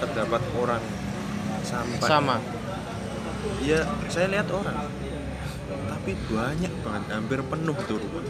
terdapat 0.00 0.42
orang 0.58 0.82
sampah 1.64 2.08
Sama. 2.08 2.36
Iya, 3.64 3.80
saya 4.12 4.28
lihat 4.28 4.48
orang. 4.52 4.76
Tapi 6.04 6.20
banyak 6.28 6.74
banget, 6.84 7.16
hampir 7.16 7.40
penuh 7.48 7.72
tuh 7.88 7.96
rumah. 7.96 8.28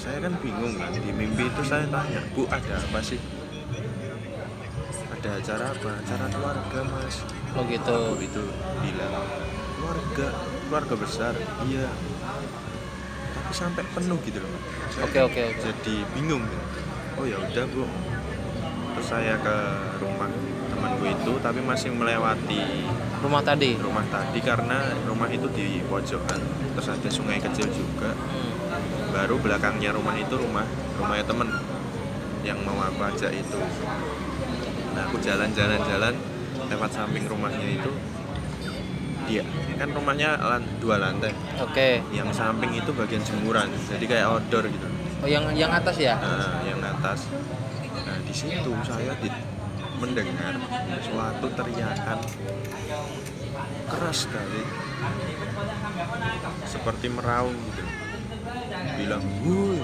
Saya 0.00 0.24
kan 0.24 0.32
bingung 0.40 0.72
kan, 0.80 0.88
di 0.96 1.12
mimpi 1.12 1.44
itu 1.44 1.60
saya 1.68 1.84
tanya, 1.92 2.24
Bu 2.32 2.48
ada 2.48 2.80
apa 2.80 2.96
sih? 3.04 3.20
Ada 5.12 5.36
acara 5.36 5.76
apa? 5.76 6.00
Acara 6.00 6.32
keluarga 6.32 6.80
mas. 6.88 7.28
Oh 7.52 7.68
gitu. 7.68 8.16
Bu 8.16 8.24
itu 8.24 8.48
bilang, 8.80 9.20
keluarga, 9.76 10.32
keluarga 10.64 10.94
besar. 10.96 11.36
Iya. 11.68 11.92
Tapi 13.36 13.52
sampai 13.52 13.84
penuh 13.92 14.16
gitu 14.24 14.40
loh. 14.40 14.48
Oke 15.04 15.28
oke 15.28 15.40
oke. 15.52 15.60
jadi 15.60 15.94
bingung 16.16 16.40
gitu. 16.40 16.80
Oh 17.20 17.28
ya 17.28 17.36
udah 17.36 17.68
bu. 17.68 17.84
Terus 18.96 19.06
saya 19.12 19.36
ke 19.44 19.56
rumah 20.00 20.32
temanku 20.82 21.06
itu, 21.06 21.32
tapi 21.38 21.60
masih 21.62 21.94
melewati 21.94 22.58
Rumah 23.22 23.38
tadi. 23.40 23.78
rumah 23.78 24.02
tadi 24.04 24.42
karena 24.42 24.82
rumah 25.06 25.30
itu 25.30 25.46
di 25.48 25.78
pojokan 25.86 26.42
terus 26.74 26.90
ada 26.90 27.06
sungai 27.06 27.38
kecil 27.38 27.70
juga 27.70 28.10
Hmm. 28.10 28.50
baru 29.14 29.38
belakangnya 29.38 29.94
rumah 29.94 30.10
itu 30.12 30.34
rumah 30.34 30.66
rumahnya 30.98 31.22
temen 31.22 31.46
yang 32.42 32.58
mau 32.60 32.74
aku 32.82 32.98
ajak 33.06 33.30
itu 33.30 33.58
nah 34.90 35.06
aku 35.06 35.22
jalan-jalan-jalan 35.22 36.18
lewat 36.66 36.90
samping 36.90 37.22
rumahnya 37.24 37.78
itu 37.78 37.92
dia 39.22 39.46
kan 39.78 39.86
rumahnya 39.88 40.34
lan- 40.36 40.66
dua 40.78 40.98
lantai 40.98 41.30
Oke. 41.60 42.02
yang 42.10 42.26
samping 42.28 42.74
itu 42.74 42.90
bagian 42.90 43.22
jemuran 43.22 43.70
jadi 43.86 44.02
kayak 44.04 44.26
outdoor 44.28 44.66
gitu 44.66 44.88
Oh 45.22 45.30
yang 45.30 45.46
yang 45.54 45.70
atas 45.70 45.94
ya? 45.94 46.18
nah 46.18 46.58
yang 46.66 46.82
atas 46.82 47.30
nah 47.94 48.18
di 48.18 48.34
situ 48.34 48.70
saya 48.82 49.14
di, 49.22 49.30
mendengar 50.02 50.58
suatu 51.06 51.46
teriakan 51.54 52.18
keras 53.86 54.26
sekali. 54.26 54.62
Seperti 56.66 57.06
meraung 57.06 57.54
gitu. 57.54 57.82
Bilang 58.98 59.22
wuh. 59.46 59.78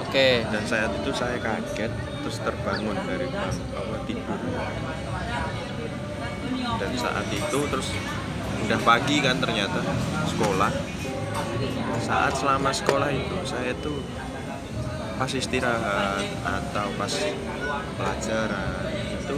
Oke. 0.00 0.42
dan 0.42 0.66
saat 0.66 0.90
itu 0.90 1.14
saya 1.14 1.38
kaget 1.38 1.92
terus 1.94 2.42
terbangun 2.42 2.98
dari 3.06 3.30
bang- 3.30 3.68
apa 3.78 3.96
tidur. 4.10 4.40
Dan 6.80 6.90
saat 6.98 7.26
itu 7.30 7.58
terus 7.70 7.94
udah 8.66 8.80
pagi 8.82 9.22
kan 9.22 9.38
ternyata 9.38 9.78
sekolah. 10.26 10.72
Saat 12.02 12.32
selama 12.42 12.74
sekolah 12.74 13.10
itu 13.14 13.38
saya 13.46 13.70
tuh 13.78 14.02
pas 15.20 15.28
istirahat 15.28 16.24
atau 16.40 16.88
pas 16.96 17.12
pelajaran 17.92 18.88
itu 19.12 19.36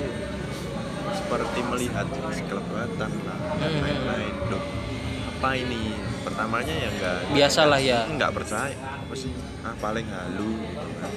seperti 1.13 1.61
melihat 1.67 2.07
sekelebatan 2.31 3.11
lah 3.27 3.39
dan 3.59 3.71
Hmm. 3.73 3.83
lain-lain 3.83 4.35
Loh, 4.47 4.63
apa 5.33 5.51
ini 5.55 5.83
pertamanya 6.23 6.71
ya 6.73 6.89
enggak 6.89 7.19
Biasalah 7.35 7.81
ya. 7.83 8.07
nggak 8.07 8.31
percaya 8.31 8.79
apa 8.79 9.15
sih 9.19 9.35
ah 9.61 9.75
paling 9.77 10.07
halu 10.07 10.55
gitu 10.63 10.89
kan. 10.97 11.13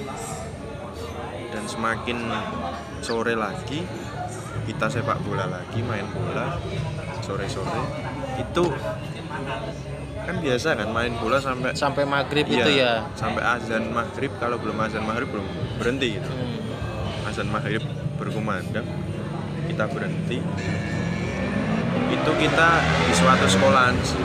dan 1.46 1.64
semakin 1.64 2.18
sore 3.00 3.38
lagi 3.38 3.86
kita 4.66 4.90
sepak 4.90 5.22
bola 5.22 5.46
lagi 5.46 5.78
main 5.80 6.10
bola 6.10 6.58
sore 7.22 7.46
sore 7.46 7.82
itu 8.36 8.64
kan 10.26 10.42
biasa 10.42 10.68
kan 10.74 10.88
main 10.90 11.14
bola 11.22 11.38
sampai 11.38 11.70
Sampai 11.78 12.02
maghrib 12.02 12.50
iya, 12.50 12.58
itu 12.66 12.70
ya. 12.82 12.92
sampai 13.14 13.42
azan 13.46 13.94
maghrib. 13.94 14.34
Kalau 14.42 14.58
belum 14.58 14.74
azan 14.82 15.06
maghrib 15.06 15.30
belum 15.30 15.46
berhenti 15.78 16.18
gitu. 16.18 16.26
Hmm. 16.28 17.30
azan 17.30 17.46
maghrib 17.46 17.82
berkumandang 18.18 18.86
kita 19.70 19.84
berhenti. 19.86 20.42
Itu 22.10 22.30
kita 22.38 22.68
di 23.06 23.12
suatu 23.14 23.46
sekolahan 23.46 23.94
sih. 24.02 24.22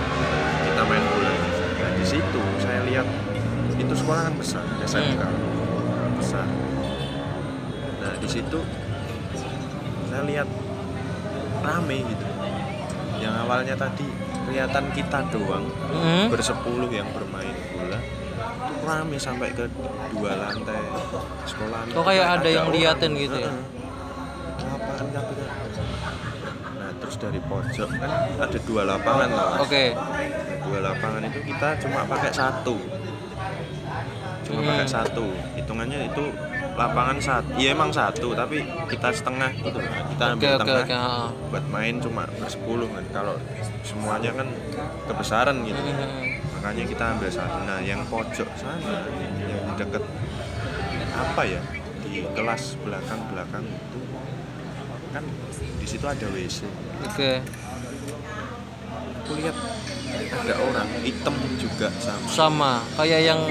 Kita 0.65 0.81
main 0.89 1.05
bola. 1.05 1.31
Nah 1.77 1.91
di 1.97 2.05
situ 2.05 2.41
saya 2.57 2.81
lihat 2.89 3.05
itu 3.77 3.93
sekolah 3.93 4.21
kan 4.29 4.35
besar 4.37 4.65
SMK 4.85 5.21
besar. 6.17 6.47
Nah 8.01 8.13
di 8.17 8.27
situ 8.29 8.59
saya 10.09 10.23
lihat 10.25 10.49
rame 11.61 11.97
gitu. 12.09 12.25
Yang 13.21 13.33
awalnya 13.45 13.75
tadi 13.77 14.30
kelihatan 14.51 14.83
kita 14.91 15.19
doang 15.31 15.63
Hmm. 15.87 16.27
bersepuluh 16.27 16.91
yang 16.91 17.07
bermain 17.09 17.55
bola 17.71 17.95
itu 17.95 18.83
rame 18.83 19.15
sampai 19.15 19.47
ke 19.49 19.63
dua 20.11 20.35
lantai 20.37 20.83
sekolah 21.45 21.87
Oh, 21.95 22.03
kayak 22.03 22.27
ada 22.35 22.49
yang 22.51 22.67
liatin 22.67 23.15
gitu 23.15 23.37
ya? 23.37 23.47
kan. 23.47 23.63
nah 26.73 26.91
terus 26.93 27.15
dari 27.15 27.39
pojok 27.41 27.89
kan 27.93 28.11
ada 28.37 28.57
dua 28.61 28.81
lapangan 28.85 29.29
lah. 29.29 29.49
Oke. 29.59 29.91
Nah, 29.91 30.19
dua 30.61 30.79
lapangan 30.83 31.21
itu 31.23 31.39
kita 31.45 31.67
cuma 31.79 32.03
pakai 32.05 32.31
satu 32.31 32.75
cuma 34.41 34.59
Hmm. 34.59 34.69
pakai 34.69 34.87
satu 34.89 35.25
hitungannya 35.55 36.11
itu 36.11 36.23
lapangan 36.71 37.17
satu 37.19 37.49
iya 37.55 37.71
emang 37.71 37.91
satu 37.91 38.31
tapi 38.31 38.61
kita 38.87 39.11
setengah 39.11 39.51
gitu 39.55 39.79
kita 39.81 40.23
ambil 40.29 40.47
oke 40.49 40.59
tengah 40.61 40.81
oke. 40.81 40.95
ha. 40.95 41.27
buat 41.49 41.65
main 41.67 41.95
cuma 41.97 42.23
bersepuluh 42.33 42.87
kan 42.87 43.03
kalau 43.11 43.35
semuanya 43.81 44.31
kan 44.31 44.47
kebesaran 45.05 45.57
gitu 45.61 45.79
Hmm. 45.81 46.39
makanya 46.55 46.83
kita 46.85 47.03
ambil 47.11 47.29
satu 47.29 47.57
nah 47.63 47.79
yang 47.81 48.01
pojok 48.05 48.47
sana 48.53 49.03
yang 49.41 49.75
deket 49.75 50.03
apa 51.11 51.41
ya 51.43 51.61
di 52.01 52.23
kelas 52.29 52.77
belakang 52.79 53.21
belakang 53.27 53.65
itu 53.65 53.99
kan 55.09 55.23
di 55.75 55.85
situ 55.85 56.05
ada 56.05 56.27
WC 56.27 56.63
Oke. 57.03 57.41
aku 59.21 59.31
lihat 59.37 59.57
ada 60.31 60.53
orang 60.59 60.87
hitam 61.01 61.35
juga 61.57 61.87
sama 61.97 62.27
Sama 62.27 62.71
kayak 62.95 63.21
yang 63.23 63.41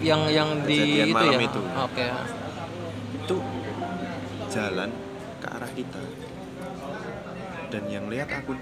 yang 0.00 0.22
yang 0.28 0.48
di 0.64 1.02
Kejadian 1.02 1.08
itu 1.08 1.16
malam 1.16 1.32
ya. 1.34 1.48
itu. 1.48 1.60
Oke. 1.78 2.06
itu 2.06 2.39
jalan 4.50 4.90
ke 5.38 5.46
arah 5.46 5.72
kita. 5.72 6.02
Dan 7.70 7.86
yang 7.86 8.10
lihat 8.10 8.26
aku 8.34 8.58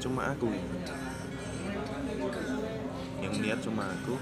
cuma 0.00 0.32
aku. 0.32 0.48
Yang 3.20 3.34
lihat 3.44 3.58
cuma 3.60 3.84
aku. 3.84 4.16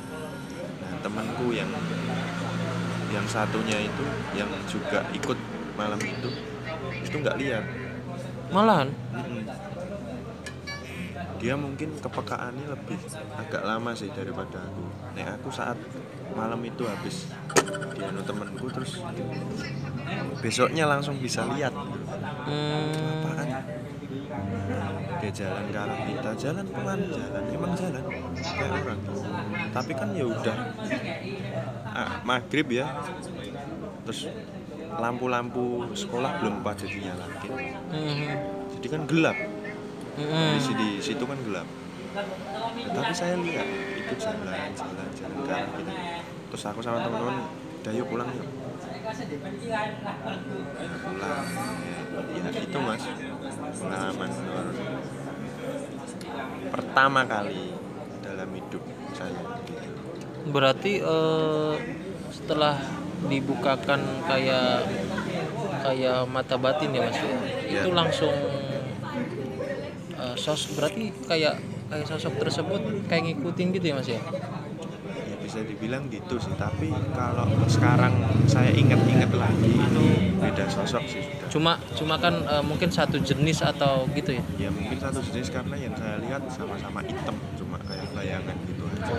Nah 0.83 0.93
temanku 1.07 1.55
yang 1.55 1.71
yang 3.11 3.27
satunya 3.31 3.79
itu 3.79 4.05
yang 4.35 4.51
juga 4.67 5.07
ikut 5.15 5.39
malam 5.79 5.99
itu 6.03 6.31
itu 7.07 7.17
nggak 7.23 7.39
lihat. 7.39 7.65
Malahan. 8.51 8.91
Mm-mm. 9.15 9.47
dia 11.41 11.57
mungkin 11.57 11.97
kepekaannya 11.97 12.69
lebih 12.69 13.01
agak 13.39 13.63
lama 13.65 13.97
sih 13.97 14.13
daripada 14.13 14.61
aku. 14.61 14.85
Nek 15.17 15.41
aku 15.41 15.49
saat 15.49 15.79
malam 16.35 16.61
itu 16.65 16.83
habis. 16.87 17.31
Dianu 17.97 18.21
temenku 18.25 18.67
terus 18.73 19.03
besoknya 20.41 20.85
langsung 20.89 21.21
bisa 21.21 21.45
lihat. 21.53 21.75
Hmm. 21.75 23.25
apaan 23.31 23.49
dia 25.21 25.31
jalan 25.31 25.65
ke 25.69 25.79
arah 25.79 25.99
kita. 26.09 26.31
Jalan 26.39 26.65
pelan 26.73 27.01
jalan. 27.13 27.43
Emang 27.53 27.73
jalan. 27.77 28.03
Kayak 28.41 28.73
orang 28.83 29.01
tapi 29.71 29.93
kan 29.95 30.09
ya 30.17 30.25
udah. 30.27 30.57
Ah, 31.91 32.11
maghrib 32.25 32.67
ya. 32.73 32.87
Terus 34.09 34.27
lampu-lampu 34.91 35.87
sekolah 35.95 36.43
belum 36.43 36.67
pada 36.67 36.83
dinyalakin 36.83 37.53
Hmm. 37.95 38.35
jadi 38.75 38.87
kan 38.91 39.03
gelap. 39.07 39.39
Hmm. 40.19 40.59
di 40.59 40.99
situ, 41.01 41.23
kan 41.23 41.39
gelap 41.47 41.65
tapi 42.91 43.13
saya 43.15 43.35
lihat 43.39 43.67
itu 43.71 44.15
jalan 44.19 44.71
jalan 44.75 45.09
jalan 45.15 45.37
arah 45.47 45.71
kita 45.79 45.93
terus 46.51 46.65
aku 46.67 46.81
sama 46.83 46.99
teman-teman 47.07 47.47
udah 47.81 47.93
yuk 47.95 48.07
pulang 48.11 48.31
yuk 48.35 48.49
Nah, 49.11 50.37
pulang 51.03 51.43
ya, 51.83 52.47
ya 52.47 52.63
itu 52.63 52.79
mas 52.79 53.03
pengalaman 53.81 54.31
horor 54.31 54.67
pertama 56.71 57.21
kali 57.27 57.75
dalam 58.23 58.49
hidup 58.55 58.83
saya 59.11 59.43
gitu. 59.67 59.89
Berarti 60.55 60.93
eh, 61.03 61.75
setelah 62.31 62.79
dibukakan 63.27 64.01
kayak 64.31 64.87
kayak 65.83 66.19
mata 66.31 66.57
batin 66.57 66.95
ya 66.95 67.11
Mas 67.11 67.19
ya. 67.19 67.35
Itu 67.83 67.91
langsung 67.91 68.35
eh, 70.17 70.35
sos 70.39 70.71
berarti 70.79 71.11
kayak 71.27 71.59
kayak 71.91 72.07
sosok 72.07 72.39
tersebut 72.39 72.81
kayak 73.11 73.23
ngikutin 73.27 73.67
gitu 73.75 73.87
ya 73.91 73.95
Mas 73.99 74.07
ya. 74.07 74.23
ya 74.23 75.37
bisa 75.43 75.61
dibilang 75.67 76.07
gitu 76.07 76.39
sih 76.39 76.55
tapi 76.55 76.95
kalau 77.11 77.51
sekarang 77.67 78.15
saya 78.47 78.71
ingat-ingat 78.71 79.35
lagi 79.35 79.75
itu 79.75 80.05
beda 80.39 80.65
sosok 80.71 81.03
sih 81.11 81.21
sudah. 81.27 81.51
Cuma 81.51 81.73
cuma 81.99 82.15
kan 82.23 82.35
eh, 82.47 82.63
mungkin 82.63 82.95
satu 82.95 83.19
jenis 83.19 83.67
atau 83.67 84.07
gitu 84.15 84.39
ya? 84.39 84.43
Ya 84.57 84.71
mungkin 84.71 85.03
satu 85.03 85.19
jenis 85.19 85.51
karena 85.51 85.75
yang 85.75 85.95
saya 85.99 86.23
lihat 86.23 86.47
sama-sama 86.55 87.03
hitam 87.03 87.35
cuma 87.59 87.77
kayak 87.83 88.07
bayangan 88.15 88.57
gitu 88.71 88.83
aja. 88.87 89.13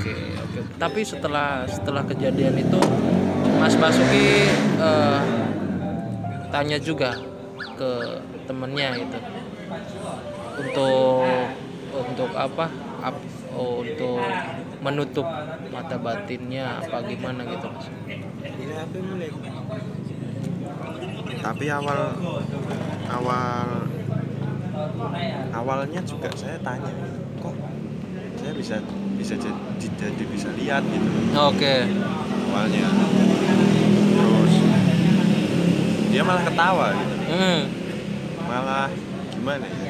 Oke 0.00 0.14
oke. 0.40 0.58
Tapi 0.80 1.00
setelah 1.04 1.68
setelah 1.68 2.02
kejadian 2.08 2.56
itu 2.56 2.80
Mas 3.60 3.76
Basuki 3.76 4.48
eh, 4.80 5.20
tanya 6.48 6.80
juga 6.80 7.12
ke 7.76 8.24
temennya 8.48 8.96
itu 8.96 9.18
untuk 10.56 11.28
untuk 12.04 12.30
apa? 12.36 12.66
Ap- 13.00 13.28
oh, 13.56 13.80
untuk 13.84 14.20
menutup 14.84 15.24
mata 15.72 15.96
batinnya 15.96 16.80
apa 16.80 17.00
gimana 17.04 17.42
gitu 17.48 17.66
mas? 17.72 17.86
Tapi 21.40 21.64
awal 21.70 22.00
awal 23.08 23.68
awalnya 25.54 26.00
juga 26.04 26.28
saya 26.36 26.58
tanya 26.60 26.92
kok 27.40 27.56
saya 28.36 28.52
bisa 28.52 28.76
bisa 29.16 29.34
jadi, 29.38 29.86
jadi 29.96 30.24
bisa 30.28 30.48
lihat 30.58 30.82
gitu? 30.84 31.08
Oke. 31.38 31.76
Awalnya. 32.52 32.86
Terus 34.16 34.54
dia 36.12 36.22
malah 36.24 36.44
ketawa 36.44 36.86
gitu. 36.96 37.14
Hmm. 37.26 37.60
malah 38.46 38.86
gimana 39.34 39.66
ya 39.66 39.85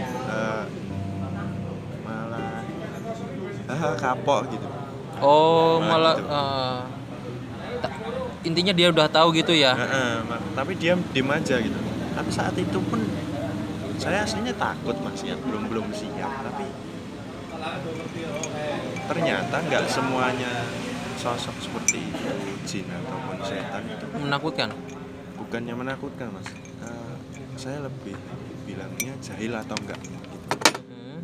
ah, 3.78 3.94
kapok 3.94 4.48
gitu 4.48 4.66
oh 5.18 5.78
Malah 5.78 5.86
malah 5.86 6.14
gitu. 6.14 6.28
ta- 7.78 7.94
intinya 8.42 8.72
dia 8.72 8.88
udah 8.88 9.06
tahu 9.06 9.28
gitu 9.32 9.52
ya 9.52 9.72
Heeh, 9.72 10.12
ma- 10.22 10.42
tapi 10.54 10.72
dia 10.74 10.94
diem 11.10 11.28
aja 11.28 11.56
gitu 11.58 11.78
tapi 12.12 12.28
saat 12.30 12.54
itu 12.54 12.78
pun 12.82 13.00
saya 13.96 14.22
aslinya 14.22 14.52
takut 14.52 14.96
mas 14.98 15.20
ya 15.20 15.36
belum 15.36 15.68
belum 15.68 15.86
siap 15.90 16.28
tapi 16.42 16.64
ternyata 19.06 19.56
nggak 19.62 19.84
semuanya 19.86 20.52
sosok 21.16 21.56
seperti 21.58 22.00
jin 22.64 22.86
ataupun 22.86 23.36
setan 23.40 23.84
itu 23.86 24.04
menakutkan 24.14 24.68
bukannya 25.36 25.74
menakutkan 25.74 26.28
mas 26.30 26.48
Eh, 26.78 27.14
saya 27.56 27.80
lebih 27.80 28.14
bilangnya 28.62 29.16
jahil 29.18 29.48
atau 29.50 29.74
enggak 29.76 29.96
gitu. 29.98 30.48
Hmm. 30.86 31.18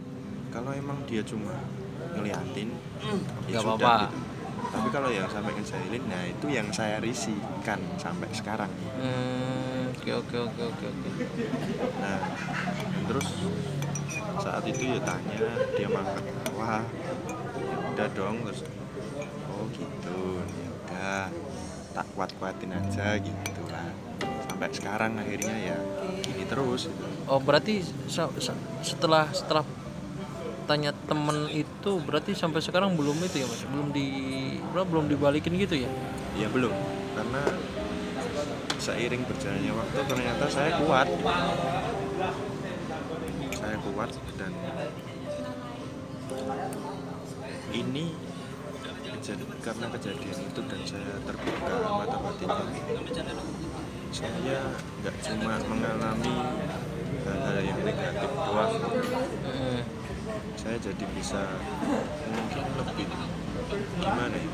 kalau 0.49 0.73
emang 0.73 0.97
dia 1.05 1.21
cuma 1.23 1.53
ngeliatin 2.13 2.69
ya 2.71 3.13
Nggak 3.51 3.63
sudah 3.63 3.77
apa-apa. 3.77 3.95
gitu 4.03 4.19
tapi 4.63 4.89
kalau 4.89 5.11
yang 5.11 5.27
sampai 5.27 5.53
ngejahilin 5.53 6.05
nah 6.07 6.23
itu 6.25 6.47
yang 6.49 6.69
saya 6.71 6.97
risihkan 6.99 7.77
sampai 7.97 8.31
sekarang 8.31 8.71
Hmm, 8.95 9.91
oke 9.93 10.11
oke 10.19 10.37
oke 10.41 10.63
oke 10.65 10.85
oke 10.87 11.11
nah 11.99 12.21
terus 13.05 13.29
saat 14.39 14.65
itu 14.65 14.83
ya 14.89 14.99
tanya 14.99 15.45
dia 15.73 15.89
malah 15.89 16.15
ketawa 16.15 16.75
ya 17.59 17.77
udah 17.87 18.09
dong 18.13 18.37
terus 18.43 18.61
oh 19.51 19.67
gitu 19.71 20.21
ya 20.41 20.69
udah 20.73 21.21
tak 21.93 22.07
kuat 22.15 22.31
kuatin 22.39 22.73
aja 22.73 23.19
gitu 23.19 23.63
lah 23.67 23.91
sampai 24.47 24.69
sekarang 24.71 25.13
akhirnya 25.17 25.57
ya 25.67 25.79
gini 26.23 26.45
terus 26.47 26.89
gitu. 26.89 27.05
Oh 27.25 27.37
berarti 27.37 27.83
setelah 28.81 29.27
setelah 29.29 29.65
tanya 30.73 30.97
temen 31.05 31.53
itu 31.53 32.01
berarti 32.01 32.33
sampai 32.33 32.65
sekarang 32.65 32.97
belum 32.97 33.21
itu 33.21 33.45
ya 33.45 33.47
mas? 33.47 33.61
Belum 33.69 33.93
di 33.93 34.09
belum 34.73 35.05
dibalikin 35.05 35.53
gitu 35.61 35.85
ya? 35.85 35.91
Ya 36.33 36.49
belum. 36.49 36.73
Karena 37.13 37.45
seiring 38.81 39.21
berjalannya 39.29 39.73
waktu 39.77 40.01
ternyata 40.09 40.45
saya 40.49 40.81
kuat. 40.81 41.13
Saya 43.53 43.77
kuat 43.85 44.11
dan 44.41 44.53
ini 47.77 48.17
karena 49.61 49.87
kejadian 49.93 50.39
itu 50.41 50.61
dan 50.67 50.81
saya 50.89 51.15
terbuka 51.23 51.75
mata 51.85 52.17
batinnya 52.17 52.65
saya 54.13 54.61
nggak 55.05 55.17
cuma 55.25 55.55
mengalami 55.69 56.37
hal-hal 57.23 57.57
yang 57.63 57.81
negatif 57.87 58.31
doang. 58.35 58.73
Saya 60.57 60.77
jadi 60.79 61.05
bisa 61.17 61.43
mungkin 62.29 62.65
lebih 62.77 63.09
gimana 64.01 64.37
ya? 64.37 64.51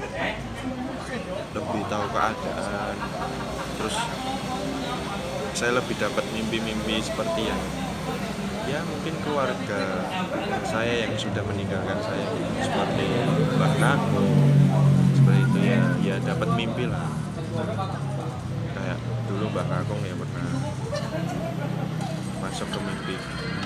Lebih 1.56 1.82
tahu 1.90 2.06
keadaan. 2.14 2.94
Terus 3.78 3.96
saya 5.58 5.72
lebih 5.74 5.96
dapat 5.98 6.24
mimpi-mimpi 6.30 7.02
seperti 7.02 7.50
yang 7.50 7.62
ya 8.68 8.84
mungkin 8.84 9.16
keluarga 9.24 10.04
saya 10.68 11.08
yang 11.08 11.16
sudah 11.16 11.40
meninggalkan 11.48 11.98
saya 12.04 12.26
seperti 12.60 13.06
Mbak 13.56 13.74
Nako 13.80 14.28
seperti 15.16 15.40
itu 15.40 15.58
ya 15.64 15.82
ya 16.04 16.16
dapat 16.20 16.48
mimpi 16.52 16.84
lah. 16.86 17.08
Kayak 18.76 18.98
dulu 19.26 19.44
Mbak 19.50 19.66
Kakong 19.66 20.02
ya 20.04 20.14
pernah 20.14 20.52
masuk 22.38 22.68
ke 22.70 22.78
mimpi 22.78 23.16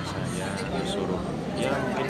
saya 0.06 0.48
disuruh 0.80 1.20
ya 1.58 1.72
mungkin. 1.76 2.06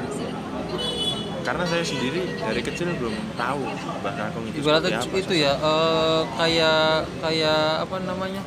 karena 1.42 1.64
saya 1.66 1.82
sendiri 1.82 2.38
dari 2.38 2.62
kecil 2.62 2.94
belum 3.02 3.16
tahu 3.34 3.66
Mbak 4.02 4.14
Kakong 4.14 4.44
itu 4.46 4.56
ibaratnya 4.62 5.02
seperti 5.02 5.10
apa 5.10 5.16
itu 5.18 5.34
ya 5.34 5.52
eh, 5.58 6.22
kayak 6.38 6.86
kayak 7.18 7.62
apa 7.82 7.96
namanya? 8.06 8.42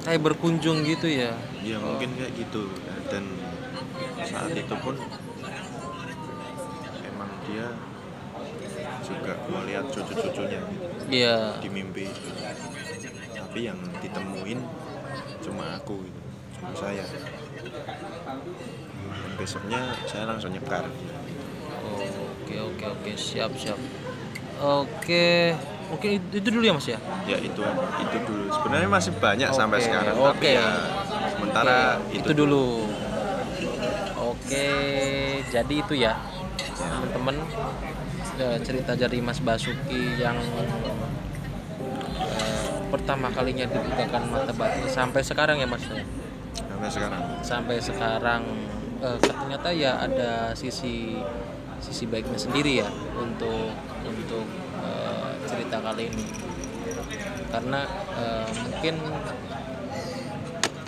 Kayak 0.00 0.20
berkunjung 0.24 0.86
gitu 0.86 1.06
ya. 1.10 1.34
Ya 1.60 1.76
mungkin 1.82 2.14
kayak 2.16 2.32
gitu. 2.38 2.70
Dan 3.10 3.24
saat 4.22 4.54
itu 4.54 4.74
pun 4.78 4.94
emang 7.02 7.30
dia 7.50 7.66
juga 9.02 9.32
melihat 9.50 9.84
cucu-cucunya 9.90 10.62
gitu, 10.70 10.86
iya. 11.10 11.58
di 11.58 11.68
mimpi 11.68 12.06
itu. 12.06 12.30
Tapi 13.34 13.66
yang 13.66 13.78
ditemuin 13.98 14.62
cuma 15.42 15.82
aku 15.82 15.98
gitu 16.06 16.19
cuma 16.60 16.76
saya. 16.76 17.04
Dan 19.10 19.30
besoknya 19.34 19.80
saya 20.04 20.24
langsung 20.28 20.52
nyekar. 20.52 20.84
Oke 21.88 22.56
oke 22.60 22.84
oke. 22.86 23.10
Siap 23.16 23.50
siap. 23.56 23.78
Oke. 24.60 25.56
Mungkin 25.90 26.10
itu, 26.22 26.38
itu 26.38 26.48
dulu 26.54 26.62
ya 26.62 26.74
mas 26.76 26.86
ya? 26.86 26.98
Ya 27.26 27.36
itu 27.40 27.62
itu 28.04 28.16
dulu. 28.22 28.44
Sebenarnya 28.54 28.86
masih 28.86 29.12
banyak 29.18 29.50
sampai 29.50 29.78
Oke, 29.80 29.86
sekarang 29.90 30.14
oke. 30.14 30.28
tapi 30.30 30.46
ya 30.54 30.68
sementara 31.34 31.78
Oke, 31.98 32.14
itu, 32.14 32.22
itu 32.22 32.32
dulu. 32.46 32.66
oke 34.20 34.68
jadi 35.50 35.74
itu 35.74 35.94
ya 35.98 36.12
teman-teman. 36.78 37.36
Eh, 38.40 38.56
cerita 38.64 38.96
dari 38.96 39.20
Mas 39.20 39.36
Basuki 39.36 40.16
yang 40.16 40.32
eh, 42.16 42.68
pertama 42.88 43.28
kalinya 43.28 43.68
dibukakan 43.68 44.32
mata 44.32 44.52
batin 44.56 44.88
sampai 44.88 45.20
sekarang 45.20 45.60
ya 45.60 45.68
Mas? 45.68 45.84
ya? 45.84 46.00
Sampai 46.80 46.96
sekarang? 46.96 47.22
Sampai 47.44 47.76
sekarang 47.76 48.42
eh, 49.04 49.18
ternyata 49.20 49.68
ya 49.68 50.00
ada 50.00 50.56
sisi 50.56 51.20
sisi 51.80 52.04
baiknya 52.08 52.40
sendiri 52.40 52.80
ya 52.80 52.88
untuk 53.20 53.76
untuk 54.08 54.48
eh, 54.80 55.30
cerita 55.44 55.84
kali 55.84 56.08
ini. 56.08 56.24
Karena 57.52 57.84
eh, 58.16 58.48
mungkin 58.64 58.94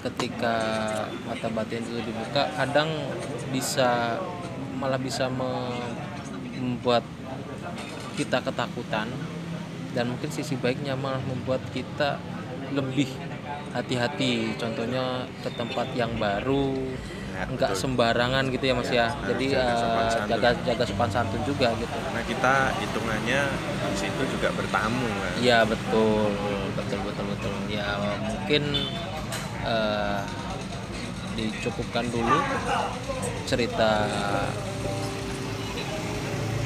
ketika 0.03 0.57
mata 1.29 1.47
batin 1.53 1.85
itu 1.85 2.01
dibuka 2.03 2.49
kadang 2.57 2.89
bisa 3.53 4.19
malah 4.81 4.99
bisa 4.99 5.29
me- 5.29 5.93
membuat 6.59 7.05
kita 8.19 8.43
ketakutan 8.43 9.07
dan 9.95 10.11
mungkin 10.11 10.31
sisi 10.33 10.59
baiknya 10.59 10.99
malah 10.99 11.23
membuat 11.23 11.63
kita 11.71 12.19
lebih 12.75 13.07
hati-hati. 13.73 14.55
Contohnya 14.57 15.25
ke 15.41 15.51
tempat 15.53 15.87
yang 15.93 16.13
baru 16.17 16.73
Ya, 17.33 17.49
nggak 17.49 17.73
sembarangan 17.73 18.45
gitu 18.53 18.61
ya 18.61 18.75
mas 18.77 18.93
ya 18.93 19.09
Nah, 19.09 19.33
jadi 19.33 19.47
jaga 19.57 19.73
sopan 19.81 20.05
santun. 20.13 20.29
jaga 20.29 20.49
jaga 20.69 20.85
sopan 20.85 21.09
santun 21.09 21.41
juga 21.49 21.69
gitu. 21.81 21.97
Karena 21.97 22.23
kita 22.29 22.55
hitungannya 22.77 23.41
di 23.89 23.97
situ 23.97 24.23
juga 24.37 24.49
bertamu 24.53 25.09
kan 25.09 25.33
Iya 25.41 25.59
betul. 25.65 26.29
Betul 26.77 26.99
betul 27.09 27.25
betul. 27.33 27.53
Ya 27.73 27.89
mungkin 28.21 28.63
eh, 29.65 30.21
dicukupkan 31.33 32.05
dulu 32.13 32.37
cerita 33.49 34.05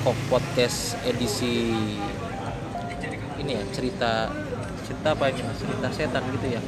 Kok 0.03 0.16
podcast 0.27 0.99
edisi 1.03 1.71
ini 3.38 3.53
ya 3.55 3.62
cerita 3.71 4.35
cerita 4.83 5.09
apa 5.14 5.31
ini 5.31 5.42
cerita 5.55 5.88
setan 5.90 6.23
gitu 6.35 6.59
ya 6.59 6.62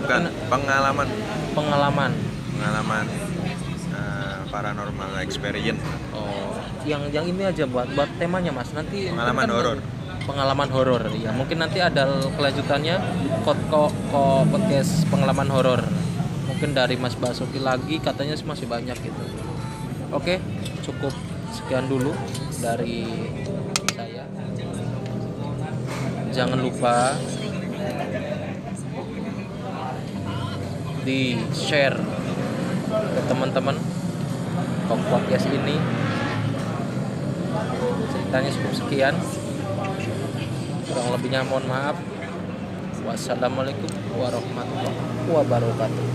bukan 0.00 0.22
pengalaman 0.48 1.08
pengalaman 1.52 2.10
pengalaman 2.56 3.04
eh, 3.92 4.38
paranormal 4.48 5.10
experience 5.22 5.80
Oh, 6.16 6.56
yang 6.84 7.06
yang 7.12 7.24
ini 7.28 7.46
aja 7.46 7.64
buat 7.68 7.88
buat 7.92 8.08
temanya 8.18 8.50
mas. 8.50 8.72
Nanti 8.72 9.08
Pengalaman 9.12 9.46
kan 9.46 9.54
horor. 9.54 9.78
Pengalaman 10.20 10.68
horor, 10.70 11.02
ya. 11.16 11.32
Mungkin 11.32 11.58
nanti 11.58 11.80
ada 11.80 12.06
kelanjutannya 12.36 12.96
kok 13.42 13.58
kok 13.72 13.90
kok 14.12 14.42
podcast 14.52 15.08
pengalaman 15.08 15.48
horor. 15.48 15.80
Mungkin 16.46 16.76
dari 16.76 17.00
Mas 17.00 17.16
Basuki 17.16 17.56
lagi 17.56 17.96
katanya 18.04 18.36
sih 18.36 18.44
masih 18.44 18.68
banyak 18.68 18.94
gitu. 19.00 19.24
Oke, 20.12 20.36
cukup 20.84 21.14
sekian 21.56 21.88
dulu 21.88 22.12
dari 22.60 23.08
saya. 23.96 24.28
Jangan 26.30 26.58
lupa 26.60 27.16
di 31.04 31.38
share 31.56 31.96
ke 32.90 33.20
teman-teman 33.26 33.76
Kok 34.90 34.98
podcast 35.06 35.46
ini. 35.54 35.78
Ceritanya 38.10 38.50
cukup 38.50 38.72
sekian. 38.74 39.14
Kurang 40.90 41.14
lebihnya 41.14 41.46
mohon 41.46 41.62
maaf. 41.70 41.94
Wassalamualaikum 43.06 43.86
warahmatullahi 44.18 45.30
wabarakatuh. 45.30 46.06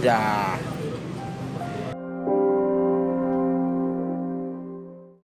Dah 0.00 0.56